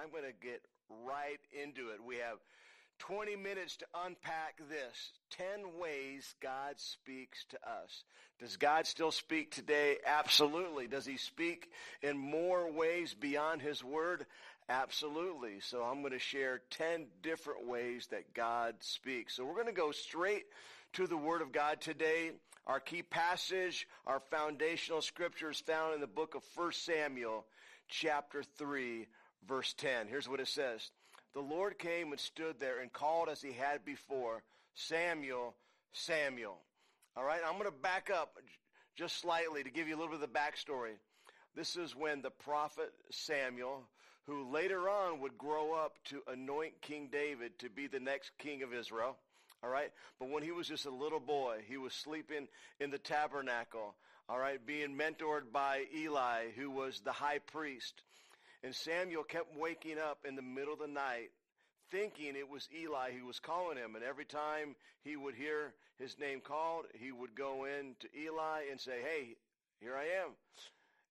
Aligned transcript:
I'm 0.00 0.10
going 0.10 0.24
to 0.24 0.46
get 0.46 0.62
right 1.06 1.40
into 1.52 1.90
it. 1.90 1.98
We 2.02 2.16
have 2.16 2.38
20 3.00 3.36
minutes 3.36 3.76
to 3.78 3.86
unpack 4.06 4.56
this. 4.68 5.12
10 5.36 5.78
ways 5.78 6.34
God 6.40 6.74
speaks 6.76 7.44
to 7.50 7.56
us. 7.56 8.04
Does 8.38 8.56
God 8.56 8.86
still 8.86 9.10
speak 9.10 9.50
today? 9.50 9.96
Absolutely. 10.06 10.86
Does 10.86 11.04
he 11.04 11.18
speak 11.18 11.70
in 12.02 12.16
more 12.16 12.72
ways 12.72 13.12
beyond 13.12 13.60
his 13.60 13.84
word? 13.84 14.24
Absolutely. 14.70 15.60
So 15.60 15.82
I'm 15.82 16.00
going 16.00 16.12
to 16.12 16.18
share 16.18 16.62
10 16.70 17.06
different 17.22 17.66
ways 17.68 18.08
that 18.10 18.32
God 18.32 18.76
speaks. 18.80 19.36
So 19.36 19.44
we're 19.44 19.54
going 19.54 19.66
to 19.66 19.72
go 19.72 19.90
straight 19.90 20.44
to 20.94 21.06
the 21.06 21.16
word 21.16 21.42
of 21.42 21.52
God 21.52 21.82
today. 21.82 22.30
Our 22.66 22.80
key 22.80 23.02
passage, 23.02 23.86
our 24.06 24.20
foundational 24.30 25.02
scripture 25.02 25.50
is 25.50 25.60
found 25.60 25.94
in 25.94 26.00
the 26.00 26.06
book 26.06 26.34
of 26.34 26.42
1 26.54 26.72
Samuel 26.72 27.44
chapter 27.88 28.42
3 28.56 29.06
verse 29.46 29.74
10. 29.74 30.06
Here's 30.08 30.28
what 30.28 30.40
it 30.40 30.48
says. 30.48 30.90
The 31.34 31.40
Lord 31.40 31.78
came 31.78 32.10
and 32.10 32.20
stood 32.20 32.58
there 32.58 32.80
and 32.80 32.92
called 32.92 33.28
as 33.28 33.40
he 33.40 33.52
had 33.52 33.84
before, 33.84 34.42
Samuel, 34.74 35.54
Samuel. 35.92 36.58
All 37.16 37.24
right, 37.24 37.40
I'm 37.46 37.54
going 37.54 37.64
to 37.64 37.70
back 37.70 38.10
up 38.10 38.36
just 38.96 39.20
slightly 39.20 39.62
to 39.62 39.70
give 39.70 39.88
you 39.88 39.94
a 39.94 39.98
little 39.98 40.12
bit 40.12 40.22
of 40.22 40.32
the 40.32 40.38
backstory. 40.38 40.94
This 41.54 41.76
is 41.76 41.96
when 41.96 42.22
the 42.22 42.30
prophet 42.30 42.92
Samuel, 43.10 43.82
who 44.26 44.50
later 44.50 44.88
on 44.88 45.20
would 45.20 45.36
grow 45.38 45.74
up 45.74 45.96
to 46.06 46.22
anoint 46.28 46.80
King 46.80 47.08
David 47.10 47.58
to 47.58 47.68
be 47.68 47.86
the 47.86 48.00
next 48.00 48.30
king 48.38 48.62
of 48.62 48.72
Israel, 48.72 49.16
all 49.62 49.70
right? 49.70 49.90
But 50.18 50.30
when 50.30 50.42
he 50.42 50.52
was 50.52 50.68
just 50.68 50.86
a 50.86 50.90
little 50.90 51.20
boy, 51.20 51.58
he 51.68 51.76
was 51.76 51.92
sleeping 51.92 52.48
in 52.78 52.90
the 52.90 52.98
tabernacle, 52.98 53.94
all 54.28 54.38
right, 54.38 54.64
being 54.64 54.96
mentored 54.96 55.52
by 55.52 55.84
Eli, 55.94 56.50
who 56.56 56.70
was 56.70 57.00
the 57.00 57.12
high 57.12 57.38
priest. 57.38 58.02
And 58.62 58.74
Samuel 58.74 59.24
kept 59.24 59.56
waking 59.56 59.98
up 59.98 60.18
in 60.28 60.36
the 60.36 60.42
middle 60.42 60.74
of 60.74 60.80
the 60.80 60.86
night 60.86 61.30
thinking 61.90 62.36
it 62.36 62.48
was 62.48 62.68
Eli 62.74 63.10
who 63.12 63.26
was 63.26 63.40
calling 63.40 63.76
him. 63.76 63.94
And 63.94 64.04
every 64.04 64.24
time 64.24 64.76
he 65.02 65.16
would 65.16 65.34
hear 65.34 65.74
his 65.98 66.18
name 66.18 66.40
called, 66.40 66.84
he 66.94 67.10
would 67.10 67.34
go 67.34 67.64
in 67.64 67.96
to 68.00 68.08
Eli 68.16 68.70
and 68.70 68.80
say, 68.80 69.00
hey, 69.02 69.36
here 69.80 69.96
I 69.96 70.22
am. 70.24 70.30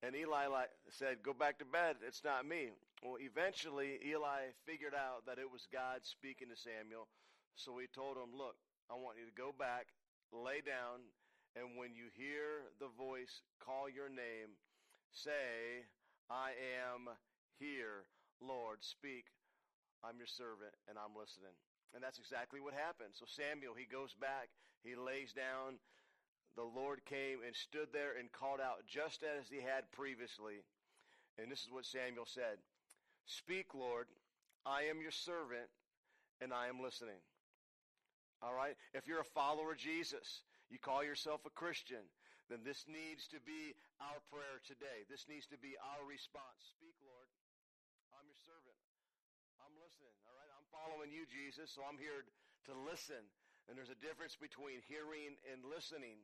And 0.01 0.15
Eli 0.15 0.47
said, 0.89 1.23
go 1.23 1.33
back 1.33 1.59
to 1.59 1.65
bed. 1.65 1.97
It's 2.07 2.23
not 2.23 2.47
me. 2.47 2.69
Well, 3.03 3.17
eventually, 3.19 3.99
Eli 4.07 4.55
figured 4.65 4.93
out 4.93 5.25
that 5.25 5.39
it 5.39 5.51
was 5.51 5.67
God 5.71 5.99
speaking 6.03 6.47
to 6.49 6.55
Samuel. 6.55 7.07
So 7.55 7.77
he 7.79 7.87
told 7.91 8.15
him, 8.15 8.31
look, 8.37 8.55
I 8.89 8.95
want 8.95 9.17
you 9.19 9.25
to 9.27 9.35
go 9.35 9.51
back, 9.57 9.87
lay 10.31 10.63
down, 10.63 11.03
and 11.55 11.75
when 11.75 11.95
you 11.95 12.07
hear 12.15 12.71
the 12.79 12.91
voice 12.95 13.41
call 13.59 13.89
your 13.89 14.09
name, 14.09 14.55
say, 15.11 15.83
I 16.29 16.55
am 16.85 17.09
here, 17.59 18.07
Lord, 18.39 18.79
speak. 18.81 19.27
I'm 19.99 20.15
your 20.15 20.31
servant 20.31 20.71
and 20.87 20.95
I'm 20.95 21.11
listening. 21.11 21.53
And 21.91 21.99
that's 21.99 22.19
exactly 22.19 22.63
what 22.63 22.73
happened. 22.73 23.11
So 23.13 23.27
Samuel, 23.27 23.75
he 23.75 23.85
goes 23.85 24.15
back, 24.15 24.47
he 24.83 24.95
lays 24.95 25.35
down. 25.35 25.77
The 26.55 26.65
Lord 26.65 27.03
came 27.05 27.43
and 27.45 27.55
stood 27.55 27.91
there 27.91 28.17
and 28.17 28.31
called 28.31 28.63
out 28.63 28.87
just 28.87 29.23
as 29.23 29.51
he 29.51 29.59
had 29.59 29.91
previously. 29.91 30.63
And 31.37 31.51
this 31.51 31.61
is 31.61 31.71
what 31.71 31.85
Samuel 31.85 32.27
said 32.27 32.59
Speak, 33.27 33.75
Lord, 33.75 34.07
I 34.65 34.89
am 34.89 35.03
your 35.03 35.13
servant 35.13 35.69
and 36.41 36.55
I 36.55 36.67
am 36.67 36.81
listening. 36.81 37.19
All 38.41 38.55
right? 38.55 38.75
If 38.95 39.07
you're 39.07 39.21
a 39.21 39.35
follower 39.35 39.75
of 39.75 39.79
Jesus, 39.79 40.43
you 40.71 40.79
call 40.79 41.03
yourself 41.03 41.43
a 41.43 41.51
Christian, 41.51 42.03
then 42.47 42.63
this 42.63 42.87
needs 42.87 43.27
to 43.29 43.39
be 43.43 43.75
our 43.99 44.17
prayer 44.31 44.63
today. 44.63 45.03
This 45.11 45.27
needs 45.27 45.45
to 45.51 45.59
be 45.59 45.75
our 45.77 46.01
response. 46.07 46.73
Speak, 46.73 46.95
Lord. 47.03 47.27
I'm 48.15 48.25
your 48.25 48.41
servant. 48.41 48.79
I'm 49.61 49.75
listening, 49.89 50.13
all 50.29 50.37
right? 50.37 50.51
I'm 50.53 50.69
following 50.69 51.09
you, 51.09 51.25
Jesus, 51.25 51.73
so 51.73 51.81
I'm 51.81 51.97
here 51.97 52.21
to 52.69 52.73
listen. 52.85 53.25
And 53.65 53.73
there's 53.73 53.89
a 53.89 53.97
difference 53.97 54.37
between 54.37 54.85
hearing 54.85 55.33
and 55.49 55.65
listening. 55.65 56.21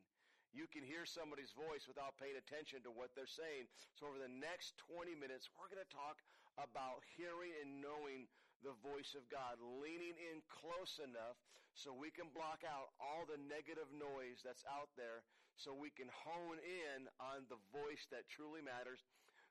You 0.53 0.69
can 0.69 0.85
hear 0.85 1.05
somebody's 1.05 1.49
voice 1.53 1.89
without 1.89 2.13
paying 2.21 2.37
attention 2.37 2.85
to 2.85 2.93
what 2.93 3.09
they're 3.17 3.29
saying. 3.29 3.65
So 3.97 4.05
over 4.05 4.21
the 4.21 4.29
next 4.29 4.77
20 4.85 5.17
minutes, 5.17 5.49
we're 5.57 5.69
going 5.69 5.81
to 5.81 5.93
talk 5.93 6.21
about 6.61 7.01
hearing 7.17 7.57
and 7.57 7.81
knowing 7.81 8.29
the 8.61 8.77
voice 8.85 9.17
of 9.17 9.25
God, 9.33 9.57
leaning 9.81 10.13
in 10.13 10.45
close 10.45 11.01
enough 11.01 11.37
so 11.73 11.89
we 11.91 12.13
can 12.13 12.29
block 12.37 12.61
out 12.63 12.93
all 13.01 13.25
the 13.25 13.41
negative 13.49 13.89
noise 13.91 14.45
that's 14.45 14.63
out 14.69 14.93
there 14.93 15.25
so 15.57 15.73
we 15.73 15.89
can 15.89 16.07
hone 16.11 16.61
in 16.61 17.09
on 17.17 17.49
the 17.49 17.59
voice 17.73 18.05
that 18.13 18.29
truly 18.29 18.61
matters, 18.61 19.01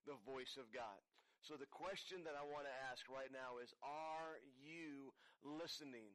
the 0.06 0.16
voice 0.22 0.54
of 0.56 0.70
God. 0.70 1.02
So 1.44 1.60
the 1.60 1.68
question 1.68 2.24
that 2.24 2.32
I 2.32 2.44
want 2.48 2.64
to 2.64 2.76
ask 2.88 3.04
right 3.12 3.28
now 3.28 3.60
is, 3.60 3.68
are 3.84 4.40
you 4.64 5.12
listening? 5.44 6.08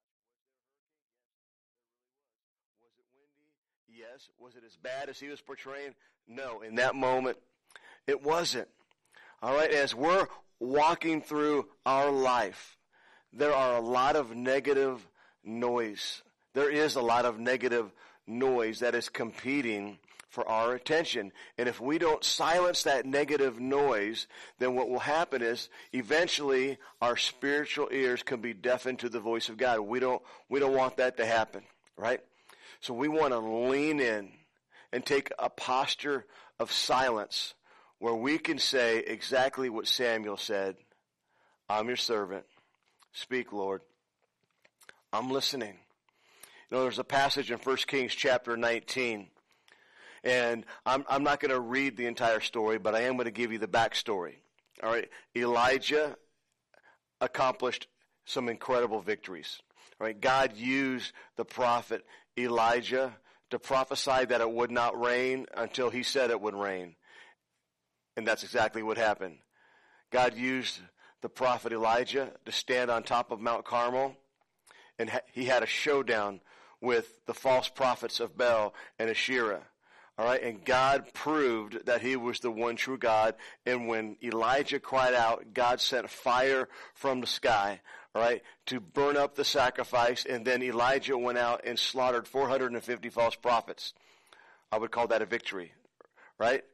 Yes, 1.52 1.68
there 1.68 1.68
really 2.00 2.16
was. 2.24 2.64
Was 2.80 2.94
it 2.96 3.06
windy? 3.14 3.50
Yes. 3.96 4.28
Was 4.40 4.56
it 4.56 4.64
as 4.66 4.76
bad 4.76 5.08
as 5.08 5.20
he 5.20 5.28
was 5.28 5.40
portraying? 5.40 5.94
No. 6.26 6.62
In 6.62 6.76
that 6.76 6.96
moment, 6.96 7.38
it 8.08 8.22
wasn't. 8.22 8.66
All 9.40 9.54
right. 9.54 9.70
As 9.70 9.94
we're 9.94 10.26
walking 10.58 11.22
through 11.22 11.68
our 11.86 12.10
life, 12.10 12.76
there 13.32 13.54
are 13.54 13.76
a 13.76 13.80
lot 13.80 14.16
of 14.16 14.34
negative 14.34 15.06
noise. 15.44 16.22
There 16.54 16.70
is 16.70 16.96
a 16.96 17.02
lot 17.02 17.24
of 17.24 17.38
negative 17.38 17.92
noise 18.26 18.80
that 18.80 18.96
is 18.96 19.08
competing 19.08 19.98
for 20.28 20.48
our 20.48 20.74
attention. 20.74 21.30
And 21.56 21.68
if 21.68 21.80
we 21.80 21.98
don't 21.98 22.24
silence 22.24 22.82
that 22.82 23.06
negative 23.06 23.60
noise, 23.60 24.26
then 24.58 24.74
what 24.74 24.88
will 24.88 24.98
happen 24.98 25.40
is 25.40 25.68
eventually 25.92 26.78
our 27.00 27.16
spiritual 27.16 27.88
ears 27.92 28.24
can 28.24 28.40
be 28.40 28.54
deafened 28.54 28.98
to 29.00 29.08
the 29.08 29.20
voice 29.20 29.48
of 29.48 29.56
God. 29.56 29.78
We 29.80 30.00
don't, 30.00 30.20
we 30.48 30.58
don't 30.58 30.74
want 30.74 30.96
that 30.96 31.16
to 31.18 31.26
happen, 31.26 31.62
right? 31.96 32.20
So 32.84 32.92
we 32.92 33.08
want 33.08 33.32
to 33.32 33.38
lean 33.38 33.98
in 33.98 34.28
and 34.92 35.06
take 35.06 35.32
a 35.38 35.48
posture 35.48 36.26
of 36.58 36.70
silence 36.70 37.54
where 37.98 38.12
we 38.12 38.36
can 38.36 38.58
say 38.58 38.98
exactly 38.98 39.70
what 39.70 39.86
Samuel 39.86 40.36
said. 40.36 40.76
I'm 41.66 41.86
your 41.86 41.96
servant. 41.96 42.44
Speak, 43.10 43.54
Lord. 43.54 43.80
I'm 45.14 45.30
listening. 45.30 45.78
You 46.70 46.76
know, 46.76 46.82
there's 46.82 46.98
a 46.98 47.04
passage 47.04 47.50
in 47.50 47.56
1 47.56 47.76
Kings 47.86 48.14
chapter 48.14 48.54
19 48.54 49.28
And 50.22 50.66
I'm, 50.84 51.06
I'm 51.08 51.22
not 51.22 51.40
going 51.40 51.52
to 51.52 51.60
read 51.60 51.96
the 51.96 52.04
entire 52.04 52.40
story, 52.40 52.76
but 52.76 52.94
I 52.94 53.04
am 53.04 53.14
going 53.14 53.24
to 53.24 53.30
give 53.30 53.50
you 53.50 53.58
the 53.58 53.66
backstory. 53.66 54.34
All 54.82 54.92
right. 54.92 55.08
Elijah 55.34 56.18
accomplished 57.22 57.86
some 58.26 58.50
incredible 58.50 59.00
victories. 59.00 59.62
All 59.98 60.06
right. 60.06 60.20
God 60.20 60.54
used 60.54 61.12
the 61.36 61.46
prophet 61.46 62.04
Elijah 62.38 63.16
to 63.50 63.58
prophesy 63.58 64.24
that 64.24 64.40
it 64.40 64.50
would 64.50 64.70
not 64.70 65.00
rain 65.00 65.46
until 65.56 65.90
he 65.90 66.02
said 66.02 66.30
it 66.30 66.40
would 66.40 66.54
rain. 66.54 66.96
And 68.16 68.26
that's 68.26 68.42
exactly 68.42 68.82
what 68.82 68.96
happened. 68.96 69.38
God 70.10 70.36
used 70.36 70.80
the 71.22 71.28
prophet 71.28 71.72
Elijah 71.72 72.32
to 72.44 72.52
stand 72.52 72.90
on 72.90 73.02
top 73.02 73.30
of 73.30 73.40
Mount 73.40 73.64
Carmel, 73.64 74.16
and 74.98 75.10
he 75.32 75.44
had 75.44 75.62
a 75.62 75.66
showdown 75.66 76.40
with 76.80 77.24
the 77.26 77.34
false 77.34 77.68
prophets 77.68 78.20
of 78.20 78.36
Baal 78.36 78.74
and 78.98 79.10
Asherah. 79.10 79.62
All 80.16 80.26
right, 80.26 80.42
and 80.42 80.64
God 80.64 81.12
proved 81.12 81.86
that 81.86 82.00
he 82.00 82.14
was 82.14 82.38
the 82.38 82.50
one 82.50 82.76
true 82.76 82.98
God. 82.98 83.34
And 83.66 83.88
when 83.88 84.16
Elijah 84.22 84.78
cried 84.78 85.14
out, 85.14 85.52
God 85.52 85.80
sent 85.80 86.08
fire 86.08 86.68
from 86.94 87.20
the 87.20 87.26
sky, 87.26 87.80
all 88.14 88.22
right, 88.22 88.42
to 88.66 88.80
burn 88.80 89.16
up 89.16 89.34
the 89.34 89.44
sacrifice. 89.44 90.24
And 90.24 90.44
then 90.44 90.62
Elijah 90.62 91.18
went 91.18 91.38
out 91.38 91.62
and 91.64 91.78
slaughtered 91.78 92.28
450 92.28 93.08
false 93.10 93.34
prophets. 93.34 93.92
I 94.70 94.78
would 94.78 94.90
call 94.90 95.08
that 95.08 95.22
a 95.22 95.26
victory, 95.26 95.72
right? 96.38 96.64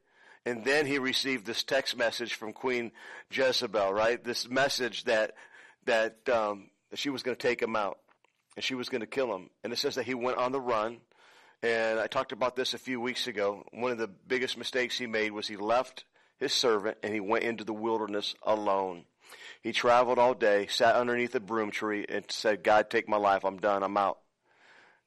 And 0.46 0.64
then 0.64 0.86
he 0.86 0.98
received 0.98 1.46
this 1.46 1.62
text 1.62 1.96
message 1.96 2.34
from 2.34 2.52
Queen 2.52 2.92
Jezebel, 3.30 3.92
right? 3.92 4.22
This 4.22 4.48
message 4.48 5.04
that 5.04 5.34
that 5.86 6.28
um, 6.28 6.70
that 6.90 6.98
she 6.98 7.10
was 7.10 7.22
going 7.22 7.36
to 7.36 7.42
take 7.42 7.60
him 7.60 7.76
out 7.76 7.98
and 8.56 8.64
she 8.64 8.74
was 8.74 8.88
going 8.88 9.00
to 9.00 9.06
kill 9.06 9.34
him. 9.34 9.50
And 9.62 9.72
it 9.72 9.76
says 9.78 9.94
that 9.94 10.06
he 10.06 10.14
went 10.14 10.38
on 10.38 10.52
the 10.52 10.60
run. 10.60 10.98
And 11.62 12.00
I 12.00 12.06
talked 12.06 12.32
about 12.32 12.56
this 12.56 12.72
a 12.72 12.78
few 12.78 13.00
weeks 13.00 13.26
ago. 13.26 13.64
One 13.72 13.92
of 13.92 13.98
the 13.98 14.08
biggest 14.08 14.56
mistakes 14.56 14.98
he 14.98 15.06
made 15.06 15.32
was 15.32 15.46
he 15.46 15.56
left 15.56 16.04
his 16.38 16.52
servant 16.54 16.96
and 17.02 17.12
he 17.12 17.20
went 17.20 17.44
into 17.44 17.64
the 17.64 17.74
wilderness 17.74 18.34
alone. 18.42 19.04
He 19.62 19.72
traveled 19.72 20.18
all 20.18 20.34
day, 20.34 20.66
sat 20.68 20.96
underneath 20.96 21.34
a 21.34 21.40
broom 21.40 21.70
tree, 21.70 22.06
and 22.08 22.24
said, 22.30 22.62
God, 22.62 22.88
take 22.88 23.08
my 23.08 23.18
life. 23.18 23.44
I'm 23.44 23.58
done. 23.58 23.82
I'm 23.82 23.96
out. 23.96 24.18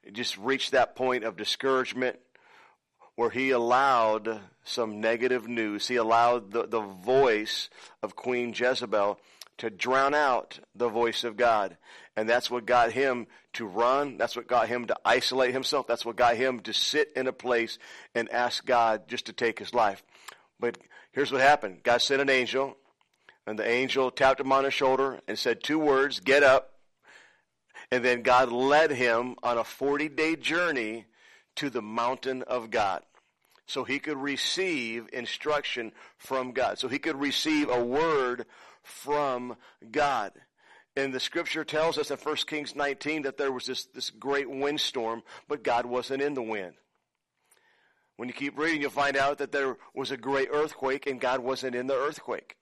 He 0.04 0.12
just 0.12 0.38
reached 0.38 0.72
that 0.72 0.96
point 0.96 1.24
of 1.24 1.38
discouragement 1.38 2.20
where 3.16 3.30
he 3.30 3.52
allowed 3.52 4.42
some 4.64 5.02
negative 5.02 5.48
news. 5.48 5.88
He 5.88 5.96
allowed 5.96 6.52
the, 6.52 6.68
the 6.68 6.82
voice 6.82 7.70
of 8.02 8.16
Queen 8.16 8.54
Jezebel 8.56 9.20
to 9.58 9.70
drown 9.70 10.14
out 10.14 10.60
the 10.76 10.90
voice 10.90 11.24
of 11.24 11.38
God. 11.38 11.78
And 12.16 12.30
that's 12.30 12.50
what 12.50 12.66
got 12.66 12.92
him 12.92 13.28
to 13.54 13.66
run. 13.66 14.18
That's 14.18 14.36
what 14.36 14.48
got 14.48 14.68
him 14.68 14.86
to 14.86 14.96
isolate 15.06 15.54
himself. 15.54 15.88
That's 15.88 16.06
what 16.06 16.16
got 16.16 16.36
him 16.36 16.60
to 16.62 16.74
sit 16.74 17.12
in 17.16 17.28
a 17.28 17.34
place 17.34 17.78
and 18.16 18.32
ask 18.32 18.66
God 18.66 19.08
just 19.08 19.28
to 19.28 19.34
take 19.34 19.60
his 19.60 19.74
life. 19.74 20.04
But 20.60 20.78
here's 21.12 21.32
what 21.32 21.42
happened 21.42 21.84
God 21.84 22.02
sent 22.02 22.22
an 22.22 22.30
angel, 22.30 22.78
and 23.46 23.60
the 23.60 23.68
angel 23.68 24.10
tapped 24.10 24.40
him 24.40 24.52
on 24.52 24.64
his 24.64 24.74
shoulder 24.74 25.20
and 25.28 25.38
said 25.38 25.64
two 25.64 25.80
words 25.80 26.20
get 26.20 26.44
up. 26.44 26.72
And 27.92 28.04
then 28.04 28.22
God 28.22 28.52
led 28.52 28.92
him 28.92 29.36
on 29.44 29.58
a 29.58 29.64
40 29.64 30.10
day 30.10 30.36
journey 30.36 31.06
to 31.58 31.70
the 31.70 31.82
mountain 31.82 32.44
of 32.44 32.72
God. 32.72 33.04
So 33.66 33.84
he 33.84 34.00
could 34.00 34.18
receive 34.18 35.08
instruction 35.14 35.92
from 36.18 36.52
God. 36.52 36.80
So 36.80 36.88
he 36.88 37.00
could 37.00 37.20
receive 37.20 37.70
a 37.70 37.84
word 37.84 38.46
from 38.82 39.56
God. 39.92 40.32
And 40.96 41.14
the 41.14 41.20
scripture 41.20 41.64
tells 41.64 41.98
us 41.98 42.12
in 42.12 42.18
1 42.18 42.36
Kings 42.48 42.76
19 42.76 43.24
that 43.24 43.38
there 43.38 43.52
was 43.52 43.66
this, 43.66 43.86
this 43.86 44.10
great 44.10 44.50
windstorm, 44.50 45.24
but 45.48 45.64
God 45.64 45.86
wasn't 45.86 46.22
in 46.22 46.34
the 46.34 46.42
wind. 46.42 46.76
When 48.18 48.30
you 48.30 48.34
keep 48.34 48.58
reading, 48.60 48.82
you'll 48.82 48.92
find 48.92 49.18
out 49.18 49.40
that 49.40 49.52
there 49.52 49.78
was 49.96 50.12
a 50.12 50.18
great 50.18 50.50
earthquake 50.52 51.08
and 51.08 51.20
God 51.20 51.40
wasn't 51.40 51.76
in 51.76 51.88
the 51.88 51.96
earthquake 51.96 52.58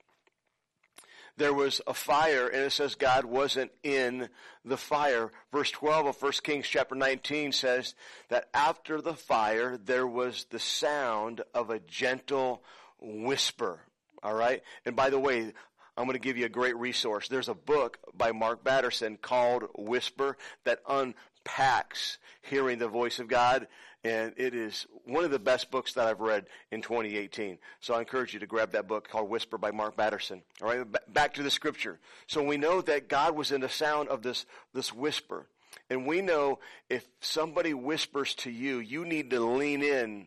there 1.36 1.54
was 1.54 1.80
a 1.86 1.94
fire, 1.94 2.46
and 2.46 2.62
it 2.62 2.72
says 2.72 2.94
God 2.94 3.24
wasn't 3.24 3.72
in 3.82 4.28
the 4.64 4.76
fire. 4.76 5.30
Verse 5.50 5.70
12 5.70 6.06
of 6.06 6.22
1 6.22 6.32
Kings 6.42 6.66
chapter 6.68 6.94
19 6.94 7.52
says 7.52 7.94
that 8.28 8.48
after 8.52 9.00
the 9.00 9.14
fire, 9.14 9.76
there 9.76 10.06
was 10.06 10.46
the 10.50 10.58
sound 10.58 11.42
of 11.54 11.70
a 11.70 11.78
gentle 11.80 12.62
whisper. 13.00 13.80
All 14.22 14.34
right? 14.34 14.62
And 14.84 14.94
by 14.94 15.10
the 15.10 15.18
way, 15.18 15.52
I'm 15.96 16.04
going 16.04 16.14
to 16.14 16.20
give 16.20 16.36
you 16.36 16.46
a 16.46 16.50
great 16.50 16.76
resource. 16.76 17.28
There's 17.28 17.48
a 17.48 17.54
book 17.54 17.98
by 18.14 18.32
Mark 18.32 18.64
Batterson 18.64 19.18
called 19.20 19.64
Whisper 19.76 20.36
that 20.64 20.80
unpacks 20.88 22.18
hearing 22.42 22.78
the 22.78 22.88
voice 22.88 23.18
of 23.18 23.28
God 23.28 23.66
and 24.04 24.32
it 24.36 24.54
is 24.54 24.86
one 25.04 25.24
of 25.24 25.30
the 25.30 25.38
best 25.38 25.70
books 25.70 25.92
that 25.94 26.06
I've 26.06 26.20
read 26.20 26.46
in 26.70 26.82
2018. 26.82 27.58
So 27.80 27.94
I 27.94 28.00
encourage 28.00 28.34
you 28.34 28.40
to 28.40 28.46
grab 28.46 28.72
that 28.72 28.88
book 28.88 29.08
called 29.08 29.30
Whisper 29.30 29.58
by 29.58 29.70
Mark 29.70 29.96
Batterson. 29.96 30.42
All 30.60 30.68
right, 30.68 30.86
back 31.12 31.34
to 31.34 31.42
the 31.42 31.50
scripture. 31.50 32.00
So 32.26 32.42
we 32.42 32.56
know 32.56 32.80
that 32.80 33.08
God 33.08 33.36
was 33.36 33.52
in 33.52 33.60
the 33.60 33.68
sound 33.68 34.08
of 34.08 34.22
this, 34.22 34.44
this 34.74 34.92
whisper. 34.92 35.46
And 35.88 36.06
we 36.06 36.20
know 36.20 36.58
if 36.88 37.06
somebody 37.20 37.74
whispers 37.74 38.34
to 38.36 38.50
you, 38.50 38.78
you 38.78 39.04
need 39.04 39.30
to 39.30 39.40
lean 39.40 39.82
in 39.82 40.26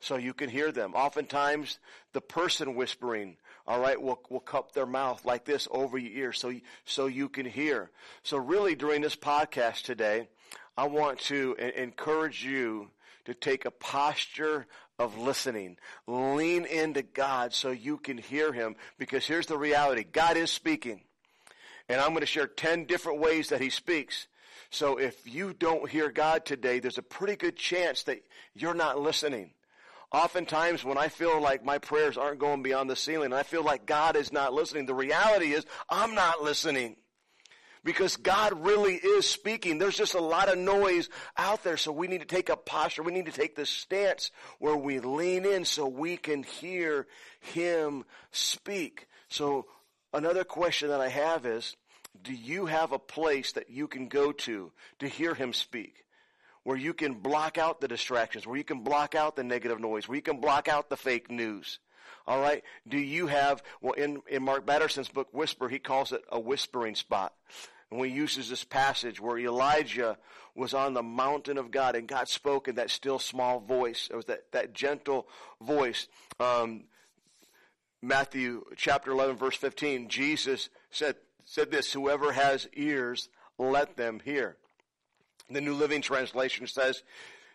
so 0.00 0.16
you 0.16 0.34
can 0.34 0.50
hear 0.50 0.70
them. 0.70 0.94
Oftentimes, 0.94 1.78
the 2.12 2.20
person 2.20 2.74
whispering, 2.74 3.36
all 3.66 3.80
right, 3.80 4.00
will, 4.00 4.20
will 4.28 4.40
cup 4.40 4.72
their 4.72 4.86
mouth 4.86 5.24
like 5.24 5.44
this 5.44 5.66
over 5.70 5.96
your 5.98 6.12
ear 6.12 6.32
so, 6.32 6.52
so 6.84 7.06
you 7.06 7.28
can 7.28 7.46
hear. 7.46 7.90
So 8.22 8.36
really 8.36 8.74
during 8.74 9.00
this 9.00 9.16
podcast 9.16 9.82
today, 9.82 10.28
I 10.76 10.86
want 10.86 11.18
to 11.20 11.56
encourage 11.76 12.44
you 12.44 12.90
to 13.28 13.34
take 13.34 13.66
a 13.66 13.70
posture 13.70 14.66
of 14.98 15.18
listening. 15.18 15.76
Lean 16.06 16.64
into 16.64 17.02
God 17.02 17.52
so 17.52 17.70
you 17.70 17.98
can 17.98 18.18
hear 18.18 18.52
Him 18.52 18.74
because 18.98 19.26
here's 19.26 19.46
the 19.46 19.58
reality. 19.58 20.02
God 20.02 20.36
is 20.36 20.50
speaking. 20.50 21.02
And 21.88 22.00
I'm 22.00 22.10
going 22.10 22.20
to 22.20 22.26
share 22.26 22.46
10 22.46 22.86
different 22.86 23.20
ways 23.20 23.50
that 23.50 23.60
He 23.60 23.70
speaks. 23.70 24.26
So 24.70 24.98
if 24.98 25.14
you 25.26 25.52
don't 25.52 25.88
hear 25.88 26.10
God 26.10 26.44
today, 26.44 26.80
there's 26.80 26.98
a 26.98 27.02
pretty 27.02 27.36
good 27.36 27.56
chance 27.56 28.02
that 28.04 28.22
you're 28.54 28.74
not 28.74 28.98
listening. 28.98 29.52
Oftentimes 30.10 30.84
when 30.84 30.96
I 30.96 31.08
feel 31.08 31.40
like 31.40 31.62
my 31.62 31.76
prayers 31.76 32.16
aren't 32.16 32.38
going 32.38 32.62
beyond 32.62 32.88
the 32.88 32.96
ceiling, 32.96 33.34
I 33.34 33.42
feel 33.42 33.62
like 33.62 33.84
God 33.84 34.16
is 34.16 34.32
not 34.32 34.54
listening. 34.54 34.86
The 34.86 34.94
reality 34.94 35.52
is 35.52 35.66
I'm 35.90 36.14
not 36.14 36.42
listening 36.42 36.96
because 37.88 38.18
God 38.18 38.66
really 38.66 38.96
is 38.96 39.26
speaking. 39.26 39.78
There's 39.78 39.96
just 39.96 40.12
a 40.12 40.20
lot 40.20 40.50
of 40.50 40.58
noise 40.58 41.08
out 41.38 41.64
there, 41.64 41.78
so 41.78 41.90
we 41.90 42.06
need 42.06 42.20
to 42.20 42.26
take 42.26 42.50
a 42.50 42.56
posture. 42.56 43.02
We 43.02 43.12
need 43.12 43.24
to 43.24 43.32
take 43.32 43.56
the 43.56 43.64
stance 43.64 44.30
where 44.58 44.76
we 44.76 45.00
lean 45.00 45.46
in 45.46 45.64
so 45.64 45.88
we 45.88 46.18
can 46.18 46.42
hear 46.42 47.06
Him 47.40 48.04
speak. 48.30 49.08
So 49.30 49.64
another 50.12 50.44
question 50.44 50.90
that 50.90 51.00
I 51.00 51.08
have 51.08 51.46
is, 51.46 51.76
do 52.22 52.34
you 52.34 52.66
have 52.66 52.92
a 52.92 52.98
place 52.98 53.52
that 53.52 53.70
you 53.70 53.88
can 53.88 54.08
go 54.08 54.32
to 54.32 54.70
to 54.98 55.08
hear 55.08 55.32
Him 55.32 55.54
speak? 55.54 56.04
Where 56.64 56.76
you 56.76 56.92
can 56.92 57.14
block 57.14 57.56
out 57.56 57.80
the 57.80 57.88
distractions, 57.88 58.46
where 58.46 58.58
you 58.58 58.64
can 58.64 58.80
block 58.80 59.14
out 59.14 59.34
the 59.34 59.44
negative 59.44 59.80
noise, 59.80 60.06
where 60.06 60.16
you 60.16 60.20
can 60.20 60.42
block 60.42 60.68
out 60.68 60.90
the 60.90 60.98
fake 60.98 61.30
news. 61.30 61.78
All 62.26 62.38
right. 62.38 62.62
Do 62.86 62.98
you 62.98 63.28
have, 63.28 63.62
well, 63.80 63.94
in, 63.94 64.20
in 64.28 64.42
Mark 64.42 64.66
Batterson's 64.66 65.08
book, 65.08 65.28
Whisper, 65.32 65.70
he 65.70 65.78
calls 65.78 66.12
it 66.12 66.22
a 66.30 66.38
whispering 66.38 66.94
spot. 66.94 67.32
And 67.90 68.04
he 68.04 68.12
uses 68.12 68.50
this 68.50 68.64
passage 68.64 69.20
where 69.20 69.38
Elijah 69.38 70.18
was 70.54 70.74
on 70.74 70.92
the 70.92 71.02
mountain 71.02 71.56
of 71.56 71.70
God 71.70 71.94
and 71.96 72.06
God 72.06 72.28
spoke 72.28 72.68
in 72.68 72.74
that 72.74 72.90
still 72.90 73.18
small 73.18 73.60
voice. 73.60 74.08
It 74.10 74.16
was 74.16 74.26
that, 74.26 74.50
that 74.52 74.74
gentle 74.74 75.26
voice. 75.60 76.08
Um, 76.38 76.84
Matthew 78.02 78.64
chapter 78.76 79.10
11 79.10 79.36
verse 79.36 79.56
15, 79.56 80.08
Jesus 80.08 80.68
said, 80.90 81.16
said 81.44 81.70
this, 81.70 81.92
whoever 81.92 82.32
has 82.32 82.68
ears, 82.74 83.28
let 83.58 83.96
them 83.96 84.20
hear. 84.24 84.56
The 85.50 85.60
New 85.60 85.74
Living 85.74 86.02
Translation 86.02 86.66
says, 86.66 87.02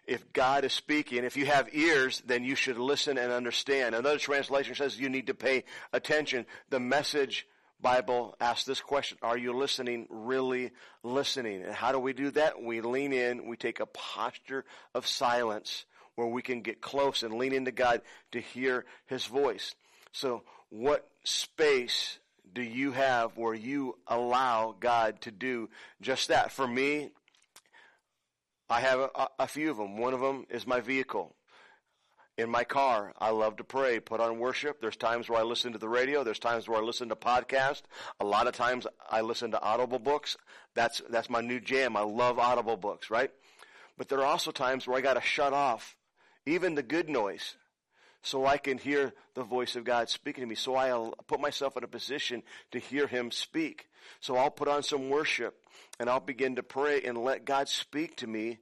if 0.06 0.34
God 0.34 0.66
is 0.66 0.74
speaking, 0.74 1.24
if 1.24 1.38
you 1.38 1.46
have 1.46 1.70
ears, 1.72 2.22
then 2.26 2.44
you 2.44 2.56
should 2.56 2.78
listen 2.78 3.18
and 3.18 3.32
understand. 3.32 3.96
Another 3.96 4.18
translation 4.18 4.76
says 4.76 5.00
you 5.00 5.10
need 5.10 5.28
to 5.28 5.34
pay 5.34 5.64
attention. 5.94 6.46
The 6.70 6.80
message 6.80 7.48
Bible 7.84 8.34
asks 8.40 8.64
this 8.64 8.82
question 8.82 9.20
Are 9.22 9.38
you 9.38 9.54
listening, 9.54 10.08
really 10.10 10.72
listening? 11.04 11.62
And 11.62 11.74
how 11.74 11.92
do 11.92 12.00
we 12.00 12.14
do 12.14 12.32
that? 12.32 12.64
We 12.64 12.82
lean 12.82 13.14
in, 13.14 13.46
we 13.46 13.58
take 13.58 13.80
a 13.80 13.86
posture 13.86 14.66
of 14.96 15.06
silence 15.06 15.86
where 16.16 16.28
we 16.28 16.42
can 16.42 16.62
get 16.62 16.82
close 16.82 17.22
and 17.22 17.36
lean 17.36 17.54
into 17.54 17.72
God 17.72 18.02
to 18.32 18.40
hear 18.40 18.86
His 19.06 19.26
voice. 19.26 19.76
So, 20.12 20.44
what 20.70 21.08
space 21.24 22.18
do 22.54 22.62
you 22.62 22.94
have 22.94 23.38
where 23.38 23.54
you 23.54 23.98
allow 24.08 24.76
God 24.80 25.22
to 25.22 25.32
do 25.32 25.70
just 26.02 26.30
that? 26.30 26.52
For 26.52 26.68
me, 26.68 27.10
I 28.70 28.80
have 28.80 29.00
a, 29.00 29.28
a, 29.40 29.48
few 29.48 29.70
of 29.70 29.78
them. 29.78 29.98
One 29.98 30.14
of 30.14 30.22
them 30.22 30.46
is 30.50 30.66
my 30.66 30.80
vehicle. 30.80 31.36
In 32.36 32.50
my 32.50 32.64
car, 32.64 33.14
I 33.20 33.30
love 33.30 33.58
to 33.58 33.64
pray, 33.64 34.00
put 34.00 34.20
on 34.20 34.40
worship. 34.40 34.82
There's 34.82 34.96
times 34.96 35.30
where 35.30 35.40
I 35.40 35.44
listen 35.44 35.74
to 35.74 35.78
the 35.78 35.88
radio. 35.88 36.24
There's 36.24 36.40
times 36.40 36.68
where 36.68 36.80
I 36.80 36.84
listen 36.84 37.10
to 37.10 37.16
podcasts. 37.16 37.84
A 38.20 38.26
lot 38.26 38.48
of 38.48 38.56
times 38.56 38.88
I 39.08 39.22
listen 39.22 39.52
to 39.52 39.62
audible 39.62 40.00
books. 40.00 40.36
That's, 40.74 41.02
that's 41.10 41.30
my 41.30 41.42
new 41.42 41.60
jam. 41.60 41.96
I 41.96 42.02
love 42.02 42.40
audible 42.40 42.76
books, 42.76 43.12
right? 43.12 43.30
But 43.98 44.10
there 44.10 44.20
are 44.20 44.26
also 44.26 44.50
times 44.50 44.88
where 44.88 44.98
I 44.98 45.02
got 45.02 45.14
to 45.14 45.22
shut 45.22 45.54
off 45.54 45.96
even 46.46 46.74
the 46.74 46.84
good 46.84 47.08
noise, 47.08 47.56
so 48.24 48.46
I 48.46 48.58
can 48.58 48.78
hear 48.78 49.14
the 49.36 49.44
voice 49.44 49.76
of 49.76 49.84
God 49.84 50.10
speaking 50.10 50.42
to 50.42 50.48
me. 50.48 50.56
So 50.56 50.76
I'll 50.76 51.14
put 51.28 51.40
myself 51.40 51.78
in 51.78 51.84
a 51.84 51.88
position 51.88 52.42
to 52.72 52.80
hear 52.80 53.06
Him 53.06 53.32
speak. 53.32 53.90
So 54.22 54.38
I'll 54.38 54.50
put 54.50 54.68
on 54.68 54.82
some 54.82 55.10
worship 55.10 55.56
and 56.00 56.10
I'll 56.10 56.20
begin 56.20 56.56
to 56.56 56.64
pray 56.64 57.02
and 57.04 57.18
let 57.18 57.46
God 57.46 57.70
speak 57.70 58.18
to 58.18 58.28
me 58.28 58.60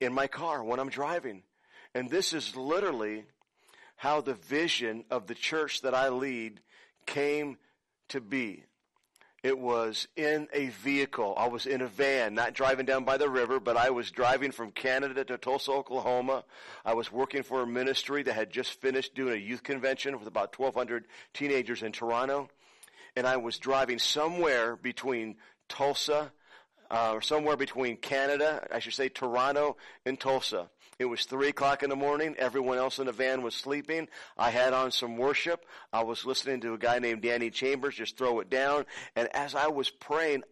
in 0.00 0.12
my 0.12 0.26
car 0.26 0.64
when 0.64 0.80
I'm 0.80 0.90
driving. 0.90 1.42
And 1.98 2.08
this 2.08 2.32
is 2.32 2.54
literally 2.54 3.24
how 3.96 4.20
the 4.20 4.34
vision 4.34 5.02
of 5.10 5.26
the 5.26 5.34
church 5.34 5.80
that 5.80 5.94
I 5.94 6.10
lead 6.10 6.60
came 7.06 7.58
to 8.10 8.20
be. 8.20 8.62
It 9.42 9.58
was 9.58 10.06
in 10.14 10.46
a 10.52 10.68
vehicle. 10.68 11.34
I 11.36 11.48
was 11.48 11.66
in 11.66 11.80
a 11.80 11.88
van, 11.88 12.34
not 12.34 12.54
driving 12.54 12.86
down 12.86 13.02
by 13.02 13.16
the 13.16 13.28
river, 13.28 13.58
but 13.58 13.76
I 13.76 13.90
was 13.90 14.12
driving 14.12 14.52
from 14.52 14.70
Canada 14.70 15.24
to 15.24 15.38
Tulsa, 15.38 15.72
Oklahoma. 15.72 16.44
I 16.84 16.94
was 16.94 17.10
working 17.10 17.42
for 17.42 17.62
a 17.62 17.66
ministry 17.66 18.22
that 18.22 18.34
had 18.34 18.52
just 18.52 18.80
finished 18.80 19.16
doing 19.16 19.34
a 19.34 19.36
youth 19.36 19.64
convention 19.64 20.16
with 20.20 20.28
about 20.28 20.56
1,200 20.56 21.04
teenagers 21.34 21.82
in 21.82 21.90
Toronto. 21.90 22.48
And 23.16 23.26
I 23.26 23.38
was 23.38 23.58
driving 23.58 23.98
somewhere 23.98 24.76
between 24.76 25.34
Tulsa, 25.68 26.30
uh, 26.92 27.12
or 27.14 27.22
somewhere 27.22 27.56
between 27.56 27.96
Canada, 27.96 28.66
I 28.72 28.78
should 28.78 28.94
say 28.94 29.08
Toronto 29.08 29.76
and 30.06 30.18
Tulsa. 30.18 30.70
It 30.98 31.04
was 31.04 31.26
three 31.26 31.50
o'clock 31.50 31.84
in 31.84 31.90
the 31.90 31.96
morning. 31.96 32.34
Everyone 32.38 32.76
else 32.76 32.98
in 32.98 33.06
the 33.06 33.12
van 33.12 33.42
was 33.42 33.54
sleeping. 33.54 34.08
I 34.36 34.50
had 34.50 34.72
on 34.72 34.90
some 34.90 35.16
worship. 35.16 35.64
I 35.92 36.02
was 36.02 36.26
listening 36.26 36.60
to 36.62 36.74
a 36.74 36.78
guy 36.78 36.98
named 36.98 37.22
Danny 37.22 37.50
Chambers 37.50 37.94
just 37.94 38.18
throw 38.18 38.40
it 38.40 38.50
down. 38.50 38.84
And 39.14 39.28
as 39.32 39.54
I 39.54 39.68
was 39.68 39.90
praying, 39.90 40.42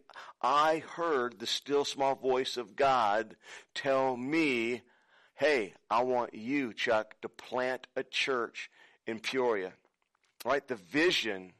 I 0.41 0.83
heard 0.95 1.37
the 1.37 1.47
still 1.47 1.83
small 1.83 2.15
voice 2.15 2.55
of 2.55 2.77
God 2.77 3.35
tell 3.75 4.15
me, 4.15 4.83
Hey, 5.35 5.73
I 5.89 6.03
want 6.03 6.33
you, 6.33 6.73
Chuck, 6.73 7.15
to 7.23 7.29
plant 7.29 7.85
a 7.97 8.03
church 8.03 8.71
in 9.05 9.19
Peoria. 9.19 9.73
Right? 10.45 10.65
The 10.65 10.75
vision 10.75 11.51